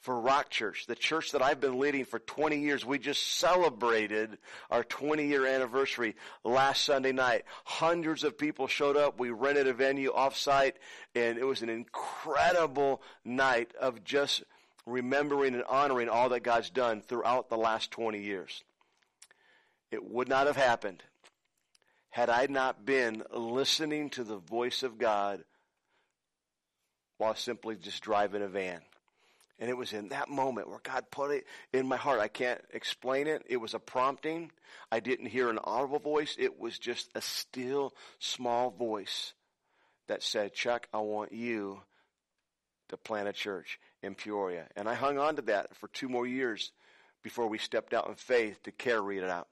for 0.00 0.18
Rock 0.18 0.48
Church, 0.48 0.86
the 0.86 0.94
church 0.94 1.32
that 1.32 1.42
I've 1.42 1.60
been 1.60 1.78
leading 1.78 2.04
for 2.04 2.18
20 2.18 2.58
years. 2.58 2.84
We 2.84 2.98
just 2.98 3.36
celebrated 3.36 4.38
our 4.70 4.82
20 4.82 5.26
year 5.26 5.46
anniversary 5.46 6.16
last 6.42 6.84
Sunday 6.84 7.12
night. 7.12 7.44
Hundreds 7.64 8.24
of 8.24 8.38
people 8.38 8.66
showed 8.66 8.96
up. 8.96 9.18
We 9.18 9.30
rented 9.30 9.68
a 9.68 9.74
venue 9.74 10.12
offsite 10.12 10.74
and 11.14 11.38
it 11.38 11.44
was 11.44 11.62
an 11.62 11.68
incredible 11.68 13.02
night 13.24 13.72
of 13.78 14.02
just 14.02 14.42
remembering 14.86 15.54
and 15.54 15.64
honoring 15.64 16.08
all 16.08 16.30
that 16.30 16.42
God's 16.42 16.70
done 16.70 17.02
throughout 17.02 17.50
the 17.50 17.58
last 17.58 17.90
20 17.90 18.20
years. 18.20 18.64
It 19.90 20.02
would 20.02 20.28
not 20.28 20.46
have 20.46 20.56
happened 20.56 21.02
had 22.08 22.30
I 22.30 22.46
not 22.46 22.84
been 22.84 23.22
listening 23.32 24.10
to 24.10 24.24
the 24.24 24.38
voice 24.38 24.82
of 24.82 24.98
God 24.98 25.44
while 27.18 27.36
simply 27.36 27.76
just 27.76 28.02
driving 28.02 28.42
a 28.42 28.48
van. 28.48 28.80
And 29.60 29.68
it 29.68 29.76
was 29.76 29.92
in 29.92 30.08
that 30.08 30.30
moment 30.30 30.68
where 30.68 30.80
God 30.82 31.04
put 31.10 31.30
it 31.30 31.44
in 31.72 31.86
my 31.86 31.96
heart. 31.96 32.18
I 32.18 32.28
can't 32.28 32.60
explain 32.72 33.26
it. 33.26 33.44
It 33.46 33.58
was 33.58 33.74
a 33.74 33.78
prompting. 33.78 34.50
I 34.90 35.00
didn't 35.00 35.26
hear 35.26 35.50
an 35.50 35.58
audible 35.62 35.98
voice. 35.98 36.34
It 36.38 36.58
was 36.58 36.78
just 36.78 37.10
a 37.14 37.20
still, 37.20 37.94
small 38.18 38.70
voice 38.70 39.34
that 40.08 40.22
said, 40.22 40.54
Chuck, 40.54 40.88
I 40.94 40.98
want 40.98 41.32
you 41.32 41.82
to 42.88 42.96
plant 42.96 43.28
a 43.28 43.32
church 43.32 43.78
in 44.02 44.14
Peoria. 44.14 44.66
And 44.76 44.88
I 44.88 44.94
hung 44.94 45.18
on 45.18 45.36
to 45.36 45.42
that 45.42 45.76
for 45.76 45.88
two 45.88 46.08
more 46.08 46.26
years 46.26 46.72
before 47.22 47.46
we 47.46 47.58
stepped 47.58 47.92
out 47.92 48.08
in 48.08 48.14
faith 48.14 48.62
to 48.62 48.72
carry 48.72 49.18
it 49.18 49.24
out. 49.24 49.48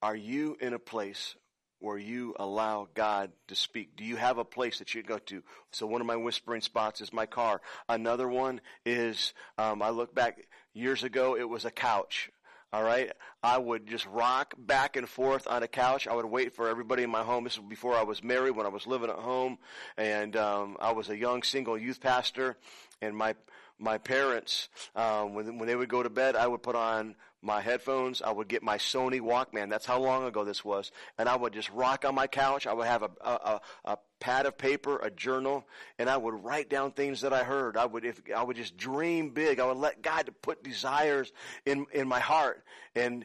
Are 0.00 0.16
you 0.16 0.56
in 0.60 0.72
a 0.72 0.78
place 0.78 1.34
where 1.80 1.98
you 1.98 2.34
allow 2.38 2.88
God 2.94 3.30
to 3.48 3.54
speak? 3.54 3.96
Do 3.96 4.04
you 4.04 4.16
have 4.16 4.38
a 4.38 4.44
place 4.44 4.78
that 4.78 4.94
you 4.94 5.02
go 5.02 5.18
to? 5.18 5.42
So 5.72 5.86
one 5.86 6.00
of 6.00 6.06
my 6.06 6.16
whispering 6.16 6.60
spots 6.60 7.00
is 7.00 7.12
my 7.12 7.26
car. 7.26 7.60
Another 7.88 8.28
one 8.28 8.60
is, 8.84 9.34
um, 9.58 9.82
I 9.82 9.90
look 9.90 10.14
back 10.14 10.46
years 10.74 11.02
ago, 11.02 11.36
it 11.36 11.48
was 11.48 11.64
a 11.64 11.70
couch. 11.70 12.30
All 12.72 12.82
right. 12.82 13.12
I 13.42 13.58
would 13.58 13.86
just 13.86 14.06
rock 14.06 14.54
back 14.58 14.96
and 14.96 15.08
forth 15.08 15.46
on 15.46 15.62
a 15.62 15.68
couch. 15.68 16.08
I 16.08 16.14
would 16.14 16.26
wait 16.26 16.54
for 16.54 16.68
everybody 16.68 17.04
in 17.04 17.10
my 17.10 17.22
home. 17.22 17.44
This 17.44 17.58
was 17.58 17.68
before 17.68 17.94
I 17.94 18.02
was 18.02 18.24
married, 18.24 18.56
when 18.56 18.66
I 18.66 18.70
was 18.70 18.86
living 18.86 19.08
at 19.08 19.16
home, 19.16 19.58
and 19.96 20.36
um, 20.36 20.76
I 20.80 20.92
was 20.92 21.08
a 21.08 21.16
young 21.16 21.42
single 21.42 21.78
youth 21.78 22.00
pastor. 22.00 22.56
And 23.00 23.16
my 23.16 23.34
my 23.78 23.98
parents, 23.98 24.68
um, 24.96 25.34
when 25.34 25.58
when 25.58 25.68
they 25.68 25.76
would 25.76 25.88
go 25.88 26.02
to 26.02 26.10
bed, 26.10 26.34
I 26.34 26.46
would 26.46 26.62
put 26.62 26.74
on 26.74 27.14
my 27.46 27.60
headphones. 27.60 28.20
I 28.20 28.30
would 28.30 28.48
get 28.48 28.62
my 28.62 28.76
Sony 28.76 29.20
Walkman. 29.20 29.70
That's 29.70 29.86
how 29.86 30.00
long 30.00 30.24
ago 30.24 30.44
this 30.44 30.64
was. 30.64 30.90
And 31.16 31.28
I 31.28 31.36
would 31.36 31.52
just 31.52 31.70
rock 31.70 32.04
on 32.04 32.14
my 32.14 32.26
couch. 32.26 32.66
I 32.66 32.72
would 32.72 32.86
have 32.86 33.02
a, 33.02 33.10
a, 33.24 33.60
a 33.84 33.98
pad 34.20 34.46
of 34.46 34.58
paper, 34.58 34.98
a 34.98 35.10
journal, 35.10 35.64
and 35.98 36.10
I 36.10 36.16
would 36.16 36.44
write 36.44 36.68
down 36.68 36.90
things 36.90 37.20
that 37.22 37.32
I 37.32 37.44
heard. 37.44 37.76
I 37.76 37.86
would, 37.86 38.04
if 38.04 38.20
I 38.34 38.42
would 38.42 38.56
just 38.56 38.76
dream 38.76 39.30
big. 39.30 39.60
I 39.60 39.66
would 39.66 39.76
let 39.78 40.02
God 40.02 40.28
put 40.42 40.62
desires 40.62 41.32
in, 41.64 41.86
in 41.92 42.08
my 42.08 42.20
heart 42.20 42.64
and, 42.94 43.24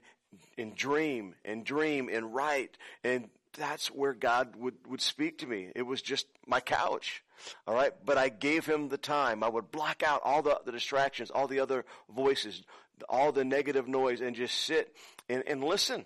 and 0.58 0.76
dream 0.76 1.36
and 1.44 1.66
dream 1.66 2.10
and 2.12 2.34
write. 2.34 2.78
And 3.04 3.30
that's 3.58 3.88
where 3.88 4.14
God 4.14 4.56
would, 4.56 4.76
would 4.88 5.02
speak 5.02 5.40
to 5.40 5.48
me. 5.48 5.72
It 5.76 5.82
was 5.82 6.02
just 6.02 6.28
my 6.46 6.60
couch. 6.60 7.24
All 7.68 7.74
right. 7.74 7.92
But 8.06 8.18
I 8.18 8.30
gave 8.30 8.66
him 8.66 8.90
the 8.90 8.98
time. 8.98 9.44
I 9.44 9.50
would 9.50 9.72
block 9.72 10.04
out 10.04 10.22
all 10.24 10.42
the, 10.42 10.62
the 10.66 10.72
distractions, 10.72 11.32
all 11.32 11.48
the 11.48 11.60
other 11.60 11.86
voices, 12.14 12.62
all 13.10 13.32
the 13.32 13.44
negative 13.44 13.88
noise 13.88 14.22
and 14.22 14.36
just 14.36 14.56
sit 14.56 14.96
and, 15.30 15.44
and 15.48 15.64
listen 15.64 16.06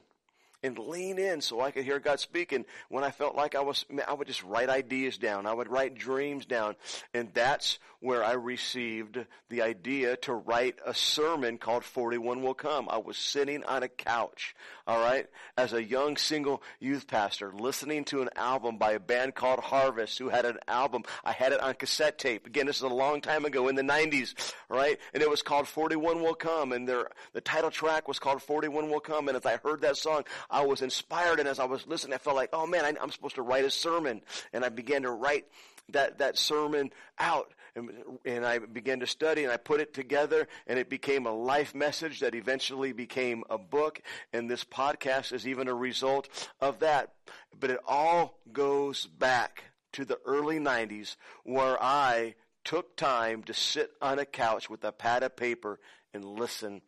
and 0.66 0.78
lean 0.78 1.20
in 1.20 1.42
so 1.42 1.62
I 1.62 1.72
could 1.72 1.86
hear 1.86 2.00
God 2.00 2.20
speak. 2.20 2.52
And 2.52 2.66
when 2.90 3.04
I 3.04 3.12
felt 3.12 3.36
like 3.36 3.56
I 3.56 3.62
was, 3.62 3.86
I 4.08 4.14
would 4.14 4.28
just 4.28 4.44
write 4.44 4.70
ideas 4.70 5.18
down. 5.18 5.46
I 5.46 5.54
would 5.54 5.70
write 5.70 5.96
dreams 5.96 6.46
down. 6.46 6.76
And 7.14 7.30
that's 7.34 7.80
where 8.06 8.24
I 8.24 8.34
received 8.34 9.26
the 9.50 9.64
idea 9.64 10.16
to 10.18 10.34
write 10.34 10.78
a 10.86 10.94
sermon 10.94 11.58
called 11.58 11.84
41 11.84 12.44
Will 12.44 12.54
Come. 12.54 12.88
I 12.88 12.98
was 12.98 13.18
sitting 13.18 13.64
on 13.64 13.82
a 13.82 13.88
couch, 13.88 14.56
all 14.86 15.00
right, 15.00 15.28
as 15.58 15.74
a 15.74 15.84
young 15.84 16.16
single 16.16 16.62
youth 16.80 17.08
pastor, 17.08 17.52
listening 17.52 18.06
to 18.06 18.22
an 18.22 18.30
album 18.36 18.78
by 18.78 18.92
a 18.92 19.00
band 19.00 19.34
called 19.34 19.60
Harvest 19.60 20.20
who 20.20 20.30
had 20.30 20.46
an 20.46 20.60
album. 20.68 21.04
I 21.24 21.32
had 21.32 21.52
it 21.52 21.60
on 21.60 21.74
cassette 21.74 22.20
tape. 22.20 22.46
Again, 22.46 22.68
this 22.68 22.78
is 22.78 22.84
a 22.84 22.88
long 22.88 23.22
time 23.22 23.44
ago 23.44 23.70
in 23.70 23.76
the 23.76 23.82
90s, 23.82 24.54
right? 24.70 25.00
And 25.16 25.24
it 25.24 25.30
was 25.30 25.42
called 25.42 25.68
41 25.68 26.22
Will 26.22 26.36
Come. 26.36 26.74
And 26.74 26.88
their, 26.88 27.10
the 27.34 27.42
title 27.42 27.72
track 27.72 28.08
was 28.08 28.20
called 28.20 28.42
41 28.44 28.90
Will 28.90 29.00
Come. 29.00 29.30
And 29.30 29.38
as 29.38 29.48
I 29.48 29.58
heard 29.58 29.82
that 29.82 29.98
song, 29.98 30.26
I 30.56 30.66
was 30.66 30.82
inspired. 30.82 31.40
And 31.40 31.50
as 31.50 31.60
I 31.60 31.66
was 31.66 31.86
listening, 31.86 32.14
I 32.14 32.18
felt 32.18 32.38
like, 32.38 32.52
oh 32.54 32.66
man, 32.66 32.86
I, 32.86 32.94
I'm 33.02 33.12
supposed 33.12 33.36
to 33.36 33.42
write 33.42 33.66
a 33.66 33.70
sermon. 33.70 34.22
And 34.54 34.64
I 34.64 34.70
began 34.70 35.02
to 35.02 35.12
write 35.12 35.46
that, 35.90 36.20
that 36.20 36.38
sermon 36.38 36.92
out 37.20 37.54
and, 37.76 37.92
and 38.24 38.46
I 38.46 38.60
began 38.60 39.02
to 39.02 39.08
study 39.08 39.44
and 39.44 39.52
I 39.52 39.58
put 39.58 39.82
it 39.82 39.94
together 39.94 40.48
and 40.66 40.80
it 40.80 40.90
became 40.90 41.26
a 41.26 41.34
life 41.34 41.76
message 41.76 42.22
that 42.22 42.34
eventually 42.34 42.94
became 42.94 43.44
a 43.50 43.58
book. 43.58 44.02
And 44.32 44.50
this 44.50 44.64
podcast 44.64 45.34
is 45.34 45.46
even 45.46 45.68
a 45.68 45.76
result 45.76 46.30
of 46.62 46.80
that. 46.80 47.12
But 47.60 47.72
it 47.72 47.80
all 47.86 48.40
goes 48.54 49.08
back 49.08 49.66
to 49.94 50.06
the 50.06 50.20
early 50.26 50.58
90s 50.58 51.18
where 51.44 51.78
I 51.84 52.36
took 52.64 52.96
time 52.96 53.44
to 53.44 53.54
sit 53.54 53.92
on 54.02 54.20
a 54.20 54.26
couch 54.26 54.70
with 54.70 54.86
a 54.86 54.94
pad 54.94 55.24
of 55.24 55.36
paper 55.36 55.80
and 56.14 56.24
listen 56.24 56.82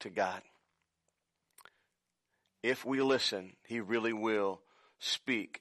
to 0.00 0.10
God. 0.10 0.42
If 2.64 2.82
we 2.84 3.02
listen, 3.02 3.56
He 3.66 3.78
really 3.80 4.14
will 4.14 4.62
speak. 4.98 5.60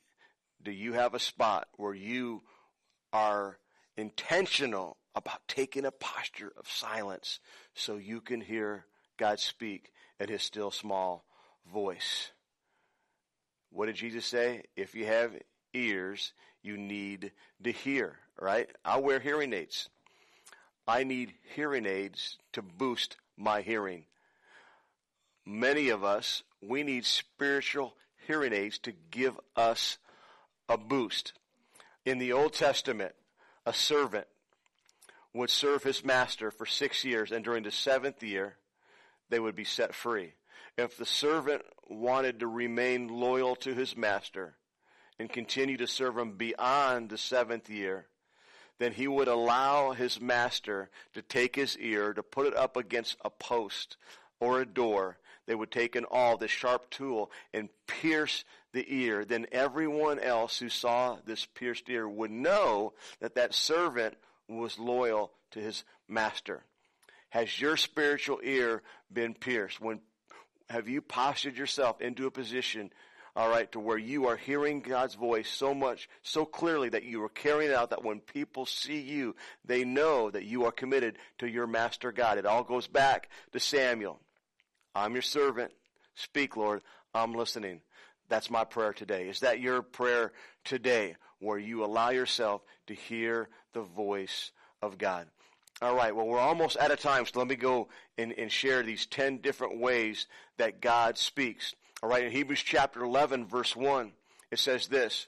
Do 0.63 0.71
you 0.71 0.93
have 0.93 1.13
a 1.13 1.19
spot 1.19 1.67
where 1.75 1.93
you 1.93 2.43
are 3.11 3.59
intentional 3.97 4.95
about 5.13 5.47
taking 5.47 5.85
a 5.85 5.91
posture 5.91 6.53
of 6.57 6.69
silence 6.69 7.39
so 7.75 7.97
you 7.97 8.21
can 8.21 8.39
hear 8.39 8.85
God 9.17 9.39
speak 9.39 9.91
at 10.17 10.29
his 10.29 10.41
still 10.41 10.71
small 10.71 11.25
voice. 11.71 12.31
What 13.69 13.87
did 13.87 13.95
Jesus 13.95 14.25
say? 14.25 14.63
If 14.75 14.95
you 14.95 15.05
have 15.05 15.33
ears, 15.73 16.31
you 16.61 16.77
need 16.77 17.33
to 17.63 17.71
hear, 17.71 18.17
right? 18.39 18.69
I 18.85 18.99
wear 18.99 19.19
hearing 19.19 19.51
aids. 19.51 19.89
I 20.87 21.03
need 21.03 21.33
hearing 21.53 21.85
aids 21.85 22.37
to 22.53 22.61
boost 22.61 23.17
my 23.37 23.61
hearing. 23.61 24.05
Many 25.45 25.89
of 25.89 26.03
us, 26.03 26.43
we 26.61 26.83
need 26.83 27.05
spiritual 27.05 27.95
hearing 28.27 28.53
aids 28.53 28.77
to 28.79 28.93
give 29.11 29.39
us 29.55 29.97
a 30.69 30.77
boost. 30.77 31.33
In 32.05 32.17
the 32.17 32.33
Old 32.33 32.53
Testament, 32.53 33.13
a 33.65 33.73
servant 33.73 34.27
would 35.33 35.49
serve 35.49 35.83
his 35.83 36.05
master 36.05 36.51
for 36.51 36.65
six 36.65 37.03
years, 37.03 37.31
and 37.31 37.43
during 37.43 37.63
the 37.63 37.71
seventh 37.71 38.23
year, 38.23 38.55
they 39.29 39.39
would 39.39 39.55
be 39.55 39.63
set 39.63 39.93
free. 39.93 40.33
If 40.77 40.97
the 40.97 41.05
servant 41.05 41.63
wanted 41.87 42.39
to 42.39 42.47
remain 42.47 43.07
loyal 43.07 43.55
to 43.57 43.73
his 43.73 43.97
master 43.97 44.55
and 45.19 45.29
continue 45.29 45.77
to 45.77 45.87
serve 45.87 46.17
him 46.17 46.33
beyond 46.33 47.09
the 47.09 47.17
seventh 47.17 47.69
year, 47.69 48.07
then 48.79 48.93
he 48.93 49.07
would 49.07 49.27
allow 49.27 49.91
his 49.91 50.19
master 50.19 50.89
to 51.13 51.21
take 51.21 51.55
his 51.55 51.77
ear, 51.77 52.13
to 52.13 52.23
put 52.23 52.47
it 52.47 52.55
up 52.55 52.75
against 52.75 53.17
a 53.23 53.29
post 53.29 53.97
or 54.39 54.61
a 54.61 54.65
door. 54.65 55.17
They 55.45 55.55
would 55.55 55.71
take 55.71 55.95
an 55.95 56.05
awl, 56.05 56.37
this 56.37 56.51
sharp 56.51 56.89
tool, 56.89 57.31
and 57.53 57.69
pierce 57.87 58.43
the 58.73 58.85
ear, 58.87 59.23
then 59.23 59.45
everyone 59.51 60.19
else 60.19 60.57
who 60.57 60.69
saw 60.69 61.17
this 61.25 61.45
pierced 61.45 61.89
ear 61.89 62.09
would 62.09 62.31
know 62.31 62.93
that 63.19 63.35
that 63.35 63.53
servant 63.53 64.15
was 64.49 64.79
loyal 64.79 65.31
to 65.51 65.59
his 65.59 65.83
master. 66.07 66.63
Has 67.29 67.59
your 67.59 67.77
spiritual 67.77 68.39
ear 68.43 68.81
been 69.11 69.33
pierced? 69.33 69.79
When 69.79 70.01
have 70.69 70.87
you 70.87 71.01
postured 71.01 71.55
yourself 71.55 72.01
into 72.01 72.25
a 72.25 72.31
position, 72.31 72.91
all 73.35 73.49
right, 73.49 73.71
to 73.73 73.79
where 73.79 73.97
you 73.97 74.27
are 74.27 74.37
hearing 74.37 74.81
God's 74.81 75.15
voice 75.15 75.49
so 75.49 75.73
much, 75.73 76.09
so 76.23 76.45
clearly 76.45 76.89
that 76.89 77.03
you 77.03 77.23
are 77.23 77.29
carrying 77.29 77.73
out 77.73 77.91
that 77.91 78.03
when 78.03 78.19
people 78.19 78.65
see 78.65 79.01
you, 79.01 79.35
they 79.65 79.83
know 79.83 80.31
that 80.31 80.45
you 80.45 80.65
are 80.65 80.71
committed 80.71 81.17
to 81.39 81.47
your 81.47 81.67
master 81.67 82.11
God. 82.11 82.37
It 82.37 82.45
all 82.45 82.63
goes 82.63 82.87
back 82.87 83.29
to 83.51 83.59
Samuel. 83.59 84.19
I'm 84.95 85.13
your 85.13 85.21
servant. 85.21 85.71
Speak, 86.15 86.55
Lord. 86.55 86.81
I'm 87.13 87.33
listening. 87.33 87.81
That's 88.29 88.49
my 88.49 88.63
prayer 88.63 88.93
today. 88.93 89.27
Is 89.27 89.41
that 89.41 89.59
your 89.59 89.81
prayer 89.81 90.31
today 90.63 91.15
where 91.39 91.57
you 91.57 91.83
allow 91.83 92.09
yourself 92.09 92.61
to 92.87 92.93
hear 92.93 93.49
the 93.73 93.81
voice 93.81 94.51
of 94.81 94.97
God? 94.97 95.27
All 95.81 95.95
right, 95.95 96.15
well, 96.15 96.27
we're 96.27 96.39
almost 96.39 96.77
out 96.77 96.91
of 96.91 96.99
time, 96.99 97.25
so 97.25 97.39
let 97.39 97.47
me 97.47 97.55
go 97.55 97.89
and, 98.17 98.31
and 98.33 98.51
share 98.51 98.83
these 98.83 99.05
10 99.07 99.39
different 99.39 99.79
ways 99.79 100.27
that 100.57 100.79
God 100.81 101.17
speaks. 101.17 101.73
All 102.01 102.09
right, 102.09 102.23
in 102.23 102.31
Hebrews 102.31 102.61
chapter 102.61 103.03
11, 103.03 103.47
verse 103.47 103.75
1, 103.75 104.13
it 104.51 104.59
says 104.59 104.87
this 104.87 105.27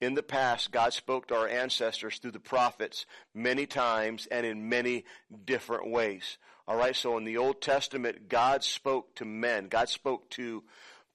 In 0.00 0.14
the 0.14 0.22
past, 0.22 0.72
God 0.72 0.92
spoke 0.92 1.28
to 1.28 1.36
our 1.36 1.48
ancestors 1.48 2.18
through 2.18 2.32
the 2.32 2.40
prophets 2.40 3.06
many 3.32 3.66
times 3.66 4.26
and 4.26 4.44
in 4.44 4.68
many 4.68 5.04
different 5.46 5.90
ways. 5.90 6.38
All 6.66 6.76
right, 6.76 6.96
so 6.96 7.18
in 7.18 7.24
the 7.24 7.36
Old 7.36 7.60
Testament, 7.60 8.28
God 8.30 8.64
spoke 8.64 9.14
to 9.16 9.26
men, 9.26 9.68
God 9.68 9.90
spoke 9.90 10.30
to 10.30 10.62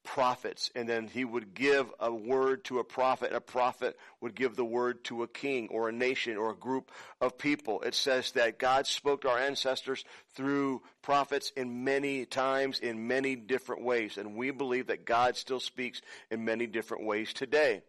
prophets, 0.03 0.70
and 0.75 0.88
then 0.88 1.08
he 1.08 1.25
would 1.25 1.56
give 1.56 1.91
a 2.00 2.13
word 2.13 2.63
to 2.65 2.77
a 2.77 2.84
prophet, 2.84 3.34
a 3.34 3.41
prophet 3.41 3.98
would 4.22 4.36
give 4.36 4.56
the 4.56 4.65
word 4.65 5.03
to 5.06 5.24
a 5.24 5.27
king 5.27 5.68
or 5.72 5.89
a 5.89 5.91
nation 5.91 6.38
or 6.38 6.51
a 6.51 6.56
group 6.56 6.91
of 7.20 7.38
people. 7.38 7.82
It 7.82 7.96
says 7.96 8.32
that 8.34 8.60
God 8.60 8.86
spoke 8.86 9.22
to 9.22 9.29
our 9.29 9.39
ancestors 9.39 10.06
through 10.36 10.84
prophets 11.01 11.51
in 11.56 11.84
many 11.84 12.25
times, 12.25 12.79
in 12.79 13.08
many 13.08 13.36
different 13.36 13.84
ways, 13.84 14.18
and 14.18 14.36
we 14.36 14.51
believe 14.51 14.88
that 14.88 15.06
God 15.06 15.36
still 15.36 15.60
speaks 15.60 16.01
in 16.29 16.46
many 16.46 16.68
different 16.68 17.06
ways 17.06 17.34
today. 17.34 17.82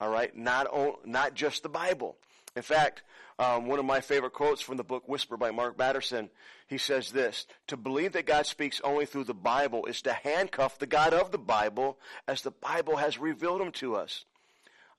All 0.00 0.08
right, 0.08 0.34
not 0.34 0.66
not 1.06 1.34
just 1.34 1.62
the 1.62 1.68
Bible. 1.68 2.16
In 2.56 2.62
fact, 2.62 3.02
um, 3.38 3.66
one 3.66 3.78
of 3.78 3.84
my 3.84 4.00
favorite 4.00 4.32
quotes 4.32 4.60
from 4.60 4.76
the 4.76 4.84
book 4.84 5.08
Whisper 5.08 5.36
by 5.36 5.50
Mark 5.50 5.76
Batterson, 5.76 6.30
he 6.66 6.78
says 6.78 7.10
this, 7.10 7.46
to 7.66 7.76
believe 7.76 8.12
that 8.12 8.26
God 8.26 8.46
speaks 8.46 8.80
only 8.84 9.06
through 9.06 9.24
the 9.24 9.34
Bible 9.34 9.86
is 9.86 10.02
to 10.02 10.12
handcuff 10.12 10.78
the 10.78 10.86
God 10.86 11.12
of 11.12 11.30
the 11.30 11.38
Bible 11.38 11.98
as 12.26 12.42
the 12.42 12.50
Bible 12.50 12.96
has 12.96 13.18
revealed 13.18 13.60
him 13.60 13.72
to 13.72 13.96
us. 13.96 14.24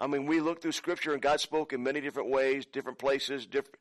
I 0.02 0.08
mean, 0.08 0.26
we 0.26 0.42
look 0.42 0.62
through 0.62 0.74
scripture 0.74 1.14
and 1.14 1.22
God 1.22 1.40
spoke 1.40 1.72
in 1.72 1.84
many 1.84 2.02
different 2.02 2.30
ways, 2.30 2.66
different 2.66 2.98
places, 2.98 3.46
different, 3.46 3.78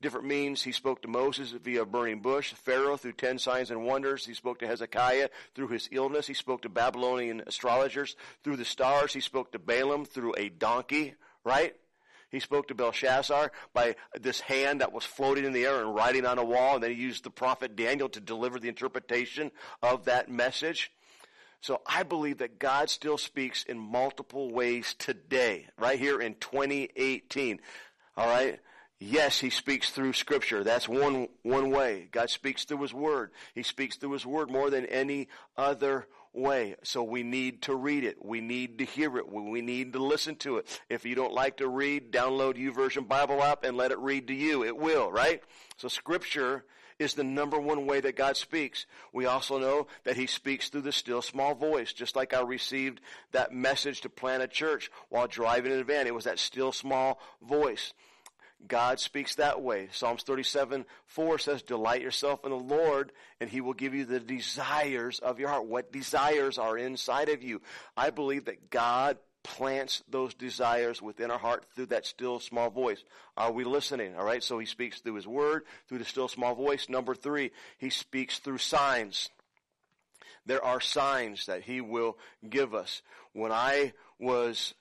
different 0.00 0.26
means. 0.26 0.62
He 0.62 0.72
spoke 0.72 1.00
to 1.02 1.08
Moses 1.08 1.52
via 1.52 1.82
a 1.82 1.86
burning 1.86 2.20
bush, 2.20 2.52
Pharaoh 2.52 2.98
through 2.98 3.12
ten 3.14 3.38
signs 3.38 3.70
and 3.70 3.84
wonders. 3.84 4.26
He 4.26 4.34
spoke 4.34 4.58
to 4.58 4.66
Hezekiah 4.66 5.30
through 5.54 5.68
his 5.68 5.88
illness. 5.90 6.26
He 6.26 6.34
spoke 6.34 6.62
to 6.62 6.68
Babylonian 6.68 7.42
astrologers 7.46 8.14
through 8.42 8.56
the 8.56 8.64
stars. 8.66 9.14
He 9.14 9.20
spoke 9.20 9.52
to 9.52 9.58
Balaam 9.58 10.04
through 10.04 10.34
a 10.36 10.50
donkey, 10.50 11.14
right? 11.44 11.74
He 12.34 12.40
spoke 12.40 12.66
to 12.66 12.74
Belshazzar 12.74 13.52
by 13.72 13.94
this 14.20 14.40
hand 14.40 14.80
that 14.80 14.92
was 14.92 15.04
floating 15.04 15.44
in 15.44 15.52
the 15.52 15.66
air 15.66 15.80
and 15.80 15.94
writing 15.94 16.26
on 16.26 16.36
a 16.36 16.44
wall, 16.44 16.74
and 16.74 16.82
then 16.82 16.90
he 16.90 17.00
used 17.00 17.22
the 17.22 17.30
prophet 17.30 17.76
Daniel 17.76 18.08
to 18.08 18.18
deliver 18.18 18.58
the 18.58 18.68
interpretation 18.68 19.52
of 19.80 20.06
that 20.06 20.28
message. 20.28 20.90
So 21.60 21.80
I 21.86 22.02
believe 22.02 22.38
that 22.38 22.58
God 22.58 22.90
still 22.90 23.18
speaks 23.18 23.62
in 23.62 23.78
multiple 23.78 24.50
ways 24.50 24.96
today, 24.98 25.68
right 25.78 25.96
here 25.96 26.20
in 26.20 26.34
2018. 26.34 27.60
All 28.16 28.26
right? 28.26 28.58
Yes, 28.98 29.38
he 29.38 29.50
speaks 29.50 29.90
through 29.90 30.14
scripture. 30.14 30.64
That's 30.64 30.88
one, 30.88 31.28
one 31.42 31.70
way. 31.70 32.08
God 32.10 32.30
speaks 32.30 32.64
through 32.64 32.82
his 32.82 32.92
word. 32.92 33.30
He 33.54 33.62
speaks 33.62 33.96
through 33.96 34.12
his 34.12 34.26
word 34.26 34.50
more 34.50 34.70
than 34.70 34.86
any 34.86 35.28
other 35.56 36.08
way. 36.34 36.76
So 36.82 37.02
we 37.02 37.22
need 37.22 37.62
to 37.62 37.74
read 37.74 38.04
it. 38.04 38.24
We 38.24 38.40
need 38.40 38.78
to 38.78 38.84
hear 38.84 39.16
it. 39.18 39.30
We 39.30 39.60
need 39.60 39.92
to 39.94 39.98
listen 39.98 40.36
to 40.36 40.58
it. 40.58 40.80
If 40.88 41.04
you 41.04 41.14
don't 41.14 41.32
like 41.32 41.58
to 41.58 41.68
read, 41.68 42.12
download 42.12 42.56
YouVersion 42.56 43.08
Bible 43.08 43.42
app 43.42 43.64
and 43.64 43.76
let 43.76 43.92
it 43.92 43.98
read 43.98 44.28
to 44.28 44.34
you. 44.34 44.64
It 44.64 44.76
will, 44.76 45.10
right? 45.10 45.42
So 45.76 45.88
scripture 45.88 46.64
is 46.98 47.14
the 47.14 47.24
number 47.24 47.58
one 47.58 47.86
way 47.86 48.00
that 48.00 48.16
God 48.16 48.36
speaks. 48.36 48.86
We 49.12 49.26
also 49.26 49.58
know 49.58 49.86
that 50.04 50.16
He 50.16 50.26
speaks 50.26 50.68
through 50.68 50.82
the 50.82 50.92
still 50.92 51.22
small 51.22 51.54
voice, 51.54 51.92
just 51.92 52.16
like 52.16 52.34
I 52.34 52.40
received 52.42 53.00
that 53.32 53.52
message 53.52 54.02
to 54.02 54.08
plant 54.08 54.42
a 54.42 54.48
church 54.48 54.90
while 55.08 55.26
driving 55.26 55.72
in 55.72 55.80
a 55.80 55.84
van. 55.84 56.06
It 56.06 56.14
was 56.14 56.24
that 56.24 56.38
still 56.38 56.72
small 56.72 57.20
voice. 57.42 57.92
God 58.66 59.00
speaks 59.00 59.34
that 59.36 59.60
way. 59.60 59.88
Psalms 59.92 60.22
37, 60.22 60.84
4 61.06 61.38
says, 61.38 61.62
Delight 61.62 62.02
yourself 62.02 62.44
in 62.44 62.50
the 62.50 62.56
Lord, 62.56 63.12
and 63.40 63.50
He 63.50 63.60
will 63.60 63.74
give 63.74 63.94
you 63.94 64.04
the 64.04 64.20
desires 64.20 65.18
of 65.18 65.38
your 65.38 65.48
heart. 65.48 65.66
What 65.66 65.92
desires 65.92 66.58
are 66.58 66.78
inside 66.78 67.28
of 67.28 67.42
you? 67.42 67.60
I 67.96 68.10
believe 68.10 68.46
that 68.46 68.70
God 68.70 69.18
plants 69.42 70.02
those 70.08 70.34
desires 70.34 71.02
within 71.02 71.30
our 71.30 71.38
heart 71.38 71.66
through 71.74 71.86
that 71.86 72.06
still 72.06 72.40
small 72.40 72.70
voice. 72.70 73.04
Are 73.36 73.52
we 73.52 73.64
listening? 73.64 74.16
All 74.16 74.24
right. 74.24 74.42
So 74.42 74.58
He 74.58 74.66
speaks 74.66 75.00
through 75.00 75.14
His 75.14 75.26
Word, 75.26 75.64
through 75.88 75.98
the 75.98 76.04
still 76.04 76.28
small 76.28 76.54
voice. 76.54 76.88
Number 76.88 77.14
three, 77.14 77.52
He 77.78 77.90
speaks 77.90 78.38
through 78.38 78.58
signs. 78.58 79.30
There 80.46 80.64
are 80.64 80.80
signs 80.80 81.46
that 81.46 81.62
He 81.62 81.80
will 81.80 82.16
give 82.48 82.74
us. 82.74 83.02
When 83.32 83.52
I 83.52 83.92
was, 84.18 84.74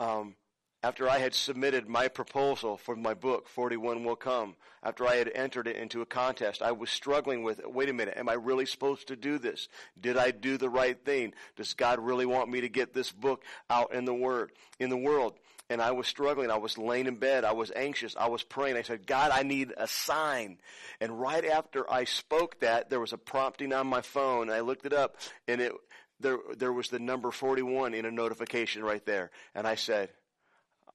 um, 0.00 0.34
after 0.82 1.08
I 1.08 1.18
had 1.18 1.34
submitted 1.34 1.88
my 1.88 2.08
proposal 2.08 2.76
for 2.76 2.94
my 2.94 3.14
book, 3.14 3.48
41 3.48 4.04
Will 4.04 4.16
Come, 4.16 4.56
after 4.82 5.06
I 5.06 5.16
had 5.16 5.30
entered 5.34 5.66
it 5.66 5.76
into 5.76 6.00
a 6.00 6.06
contest, 6.06 6.62
I 6.62 6.72
was 6.72 6.90
struggling 6.90 7.42
with, 7.42 7.60
wait 7.66 7.88
a 7.88 7.92
minute, 7.92 8.14
am 8.16 8.28
I 8.28 8.34
really 8.34 8.66
supposed 8.66 9.08
to 9.08 9.16
do 9.16 9.38
this? 9.38 9.68
Did 10.00 10.16
I 10.16 10.30
do 10.30 10.58
the 10.58 10.68
right 10.68 11.02
thing? 11.04 11.34
Does 11.56 11.74
God 11.74 11.98
really 11.98 12.26
want 12.26 12.50
me 12.50 12.60
to 12.60 12.68
get 12.68 12.94
this 12.94 13.10
book 13.10 13.42
out 13.68 13.94
in 13.94 14.04
the 14.04 14.14
word, 14.14 14.52
in 14.78 14.90
the 14.90 14.96
world? 14.96 15.34
And 15.68 15.82
I 15.82 15.90
was 15.90 16.06
struggling. 16.06 16.52
I 16.52 16.58
was 16.58 16.78
laying 16.78 17.06
in 17.06 17.16
bed. 17.16 17.44
I 17.44 17.52
was 17.52 17.72
anxious. 17.74 18.14
I 18.16 18.28
was 18.28 18.44
praying. 18.44 18.76
I 18.76 18.82
said, 18.82 19.06
God, 19.06 19.32
I 19.32 19.42
need 19.42 19.72
a 19.76 19.88
sign. 19.88 20.58
And 21.00 21.20
right 21.20 21.44
after 21.44 21.90
I 21.90 22.04
spoke 22.04 22.60
that, 22.60 22.90
there 22.90 23.00
was 23.00 23.12
a 23.12 23.18
prompting 23.18 23.72
on 23.72 23.88
my 23.88 24.02
phone. 24.02 24.50
I 24.50 24.60
looked 24.60 24.86
it 24.86 24.92
up 24.92 25.16
and 25.48 25.60
it, 25.60 25.72
there, 26.20 26.38
there 26.56 26.72
was 26.72 26.88
the 26.88 27.00
number 27.00 27.32
41 27.32 27.94
in 27.94 28.04
a 28.04 28.10
notification 28.12 28.84
right 28.84 29.04
there. 29.04 29.32
And 29.54 29.66
I 29.66 29.74
said, 29.74 30.10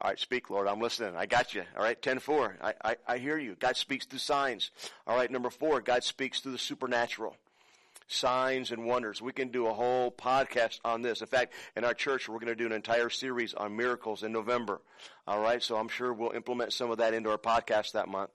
all 0.01 0.09
right, 0.09 0.19
speak, 0.19 0.49
Lord. 0.49 0.67
I'm 0.67 0.79
listening. 0.79 1.15
I 1.15 1.27
got 1.27 1.53
you. 1.53 1.63
All 1.77 1.83
right, 1.83 2.01
10 2.01 2.17
4. 2.17 2.57
I, 2.59 2.73
I, 2.83 2.95
I 3.07 3.17
hear 3.19 3.37
you. 3.37 3.55
God 3.59 3.77
speaks 3.77 4.03
through 4.05 4.17
signs. 4.17 4.71
All 5.05 5.15
right, 5.15 5.29
number 5.29 5.51
four, 5.51 5.79
God 5.79 6.03
speaks 6.03 6.39
through 6.39 6.53
the 6.53 6.57
supernatural. 6.57 7.35
Signs 8.07 8.71
and 8.71 8.85
wonders. 8.85 9.21
We 9.21 9.31
can 9.31 9.49
do 9.49 9.67
a 9.67 9.73
whole 9.73 10.09
podcast 10.09 10.79
on 10.83 11.03
this. 11.03 11.21
In 11.21 11.27
fact, 11.27 11.53
in 11.75 11.83
our 11.83 11.93
church, 11.93 12.27
we're 12.27 12.39
going 12.39 12.47
to 12.47 12.55
do 12.55 12.65
an 12.65 12.71
entire 12.71 13.09
series 13.09 13.53
on 13.53 13.77
miracles 13.77 14.23
in 14.23 14.31
November. 14.31 14.81
All 15.27 15.39
right, 15.39 15.61
so 15.61 15.77
I'm 15.77 15.87
sure 15.87 16.11
we'll 16.11 16.31
implement 16.31 16.73
some 16.73 16.89
of 16.89 16.97
that 16.97 17.13
into 17.13 17.29
our 17.29 17.37
podcast 17.37 17.91
that 17.91 18.07
month. 18.07 18.31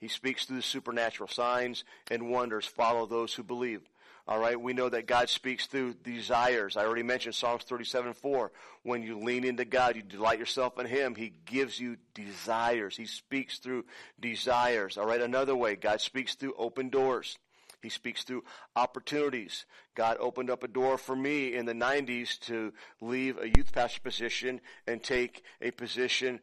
He 0.00 0.08
speaks 0.08 0.46
through 0.46 0.56
the 0.56 0.62
supernatural. 0.62 1.28
Signs 1.28 1.84
and 2.10 2.28
wonders 2.28 2.66
follow 2.66 3.06
those 3.06 3.34
who 3.34 3.44
believe. 3.44 3.82
All 4.28 4.38
right, 4.38 4.60
we 4.60 4.74
know 4.74 4.90
that 4.90 5.06
God 5.06 5.30
speaks 5.30 5.64
through 5.64 5.94
desires. 6.04 6.76
I 6.76 6.84
already 6.84 7.02
mentioned 7.02 7.34
Psalms 7.34 7.64
37 7.64 8.12
4. 8.12 8.52
When 8.82 9.02
you 9.02 9.18
lean 9.18 9.42
into 9.42 9.64
God, 9.64 9.96
you 9.96 10.02
delight 10.02 10.38
yourself 10.38 10.78
in 10.78 10.84
Him, 10.84 11.14
He 11.14 11.32
gives 11.46 11.80
you 11.80 11.96
desires. 12.12 12.94
He 12.94 13.06
speaks 13.06 13.56
through 13.56 13.86
desires. 14.20 14.98
All 14.98 15.06
right, 15.06 15.22
another 15.22 15.56
way, 15.56 15.76
God 15.76 16.02
speaks 16.02 16.34
through 16.34 16.52
open 16.58 16.90
doors. 16.90 17.38
He 17.80 17.88
speaks 17.88 18.22
through 18.22 18.44
opportunities. 18.76 19.64
God 19.94 20.18
opened 20.20 20.50
up 20.50 20.62
a 20.62 20.68
door 20.68 20.98
for 20.98 21.16
me 21.16 21.54
in 21.54 21.64
the 21.64 21.72
90s 21.72 22.38
to 22.40 22.74
leave 23.00 23.38
a 23.38 23.48
youth 23.48 23.72
pastor 23.72 24.00
position 24.00 24.60
and 24.86 25.02
take 25.02 25.42
a 25.62 25.70
position 25.70 26.40